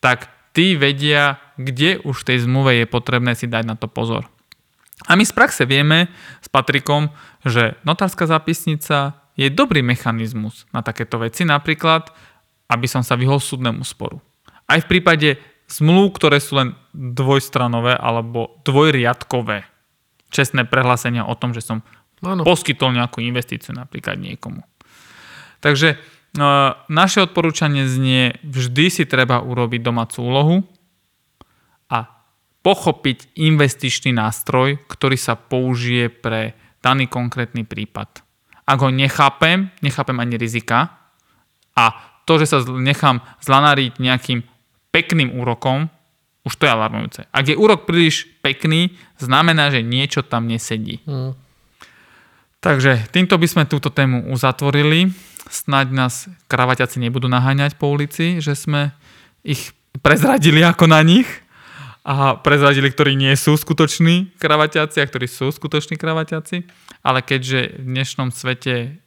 tak 0.02 0.34
tí 0.52 0.76
vedia, 0.76 1.40
kde 1.56 2.00
už 2.04 2.24
v 2.24 2.28
tej 2.34 2.38
zmluve 2.48 2.84
je 2.84 2.86
potrebné 2.88 3.36
si 3.36 3.48
dať 3.48 3.64
na 3.66 3.76
to 3.80 3.88
pozor. 3.88 4.28
A 5.10 5.18
my 5.18 5.26
z 5.26 5.34
praxe 5.34 5.66
vieme 5.66 6.14
s 6.44 6.48
Patrikom, 6.52 7.10
že 7.42 7.80
notárska 7.82 8.30
zápisnica 8.30 9.18
je 9.34 9.50
dobrý 9.50 9.82
mechanizmus 9.82 10.70
na 10.70 10.86
takéto 10.86 11.18
veci, 11.18 11.42
napríklad, 11.42 12.14
aby 12.70 12.86
som 12.86 13.02
sa 13.02 13.18
vyhol 13.18 13.42
súdnemu 13.42 13.82
sporu. 13.82 14.22
Aj 14.70 14.78
v 14.78 14.88
prípade 14.88 15.42
zmluv, 15.66 16.14
ktoré 16.14 16.38
sú 16.38 16.60
len 16.60 16.78
dvojstranové 16.94 17.98
alebo 17.98 18.62
dvojriadkové. 18.62 19.66
Čestné 20.30 20.68
prehlásenia 20.70 21.26
o 21.26 21.34
tom, 21.34 21.56
že 21.56 21.66
som 21.66 21.82
ano. 22.22 22.46
poskytol 22.46 22.94
nejakú 22.94 23.24
investíciu 23.24 23.74
napríklad 23.74 24.22
niekomu. 24.22 24.62
Takže 25.64 25.98
No, 25.98 26.11
naše 26.88 27.28
odporúčanie 27.28 27.88
znie, 27.92 28.40
vždy 28.46 28.86
si 28.88 29.04
treba 29.04 29.44
urobiť 29.44 29.82
domácu 29.84 30.18
úlohu 30.24 30.58
a 31.92 32.08
pochopiť 32.64 33.36
investičný 33.36 34.16
nástroj, 34.16 34.80
ktorý 34.88 35.18
sa 35.20 35.36
použije 35.36 36.08
pre 36.08 36.56
daný 36.80 37.12
konkrétny 37.12 37.68
prípad. 37.68 38.24
Ak 38.64 38.80
ho 38.80 38.90
nechápem, 38.94 39.76
nechápem 39.84 40.18
ani 40.24 40.40
rizika 40.40 40.96
a 41.76 41.92
to, 42.24 42.40
že 42.40 42.56
sa 42.56 42.58
nechám 42.64 43.20
zlanariť 43.44 44.00
nejakým 44.00 44.40
pekným 44.96 45.36
úrokom, 45.36 45.92
už 46.48 46.54
to 46.58 46.66
je 46.66 46.72
alarmujúce. 46.72 47.22
Ak 47.30 47.46
je 47.46 47.60
úrok 47.60 47.84
príliš 47.86 48.26
pekný, 48.40 48.96
znamená, 49.20 49.70
že 49.70 49.84
niečo 49.84 50.24
tam 50.24 50.48
nesedí. 50.48 51.04
Hmm. 51.04 51.36
Takže 52.62 53.10
týmto 53.10 53.36
by 53.42 53.48
sme 53.50 53.64
túto 53.66 53.90
tému 53.90 54.30
uzatvorili 54.30 55.10
snáď 55.50 55.88
nás 55.96 56.30
kravaťaci 56.46 57.02
nebudú 57.02 57.26
naháňať 57.32 57.80
po 57.80 57.90
ulici, 57.90 58.38
že 58.44 58.54
sme 58.54 58.94
ich 59.42 59.74
prezradili 60.06 60.62
ako 60.62 60.86
na 60.92 61.02
nich 61.02 61.28
a 62.02 62.38
prezradili, 62.38 62.90
ktorí 62.90 63.14
nie 63.14 63.34
sú 63.38 63.54
skutoční 63.58 64.34
kravaťaci 64.42 64.98
a 65.02 65.10
ktorí 65.10 65.30
sú 65.30 65.54
skutoční 65.54 65.98
kravaťaci. 65.98 66.66
Ale 67.06 67.22
keďže 67.22 67.82
v 67.82 67.86
dnešnom 67.86 68.30
svete 68.34 69.02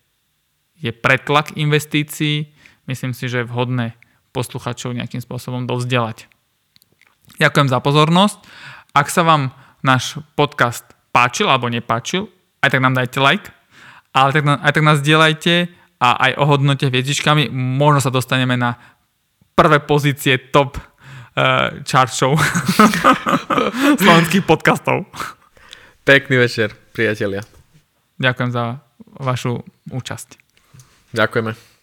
je 0.78 0.90
pretlak 0.90 1.54
investícií, 1.54 2.50
myslím 2.90 3.14
si, 3.14 3.30
že 3.30 3.42
je 3.42 3.50
vhodné 3.50 3.94
posluchačov 4.34 4.94
nejakým 4.94 5.22
spôsobom 5.22 5.66
dovzdelať. 5.66 6.26
Ďakujem 7.38 7.68
za 7.70 7.78
pozornosť. 7.78 8.38
Ak 8.94 9.10
sa 9.10 9.26
vám 9.26 9.50
náš 9.82 10.18
podcast 10.38 10.86
páčil 11.10 11.50
alebo 11.50 11.70
nepáčil, 11.70 12.30
aj 12.62 12.70
tak 12.74 12.82
nám 12.82 12.94
dajte 12.94 13.18
like, 13.18 13.48
ale 14.14 14.30
tak, 14.30 14.44
aj 14.46 14.72
tak 14.74 14.84
nás 14.86 14.98
dielajte 15.02 15.70
a 16.04 16.20
aj 16.28 16.32
ohodnote 16.36 16.92
hviezdičkami. 16.92 17.48
Možno 17.52 18.04
sa 18.04 18.12
dostaneme 18.12 18.60
na 18.60 18.76
prvé 19.56 19.80
pozície 19.80 20.36
top 20.52 20.76
uh, 20.76 21.80
chart 21.88 22.12
show 22.12 22.36
slovenských 24.04 24.44
podcastov. 24.44 25.08
Pekný 26.04 26.44
večer, 26.44 26.76
priatelia. 26.92 27.40
Ďakujem 28.20 28.50
za 28.52 28.84
vašu 29.16 29.64
účasť. 29.88 30.36
Ďakujeme. 31.16 31.73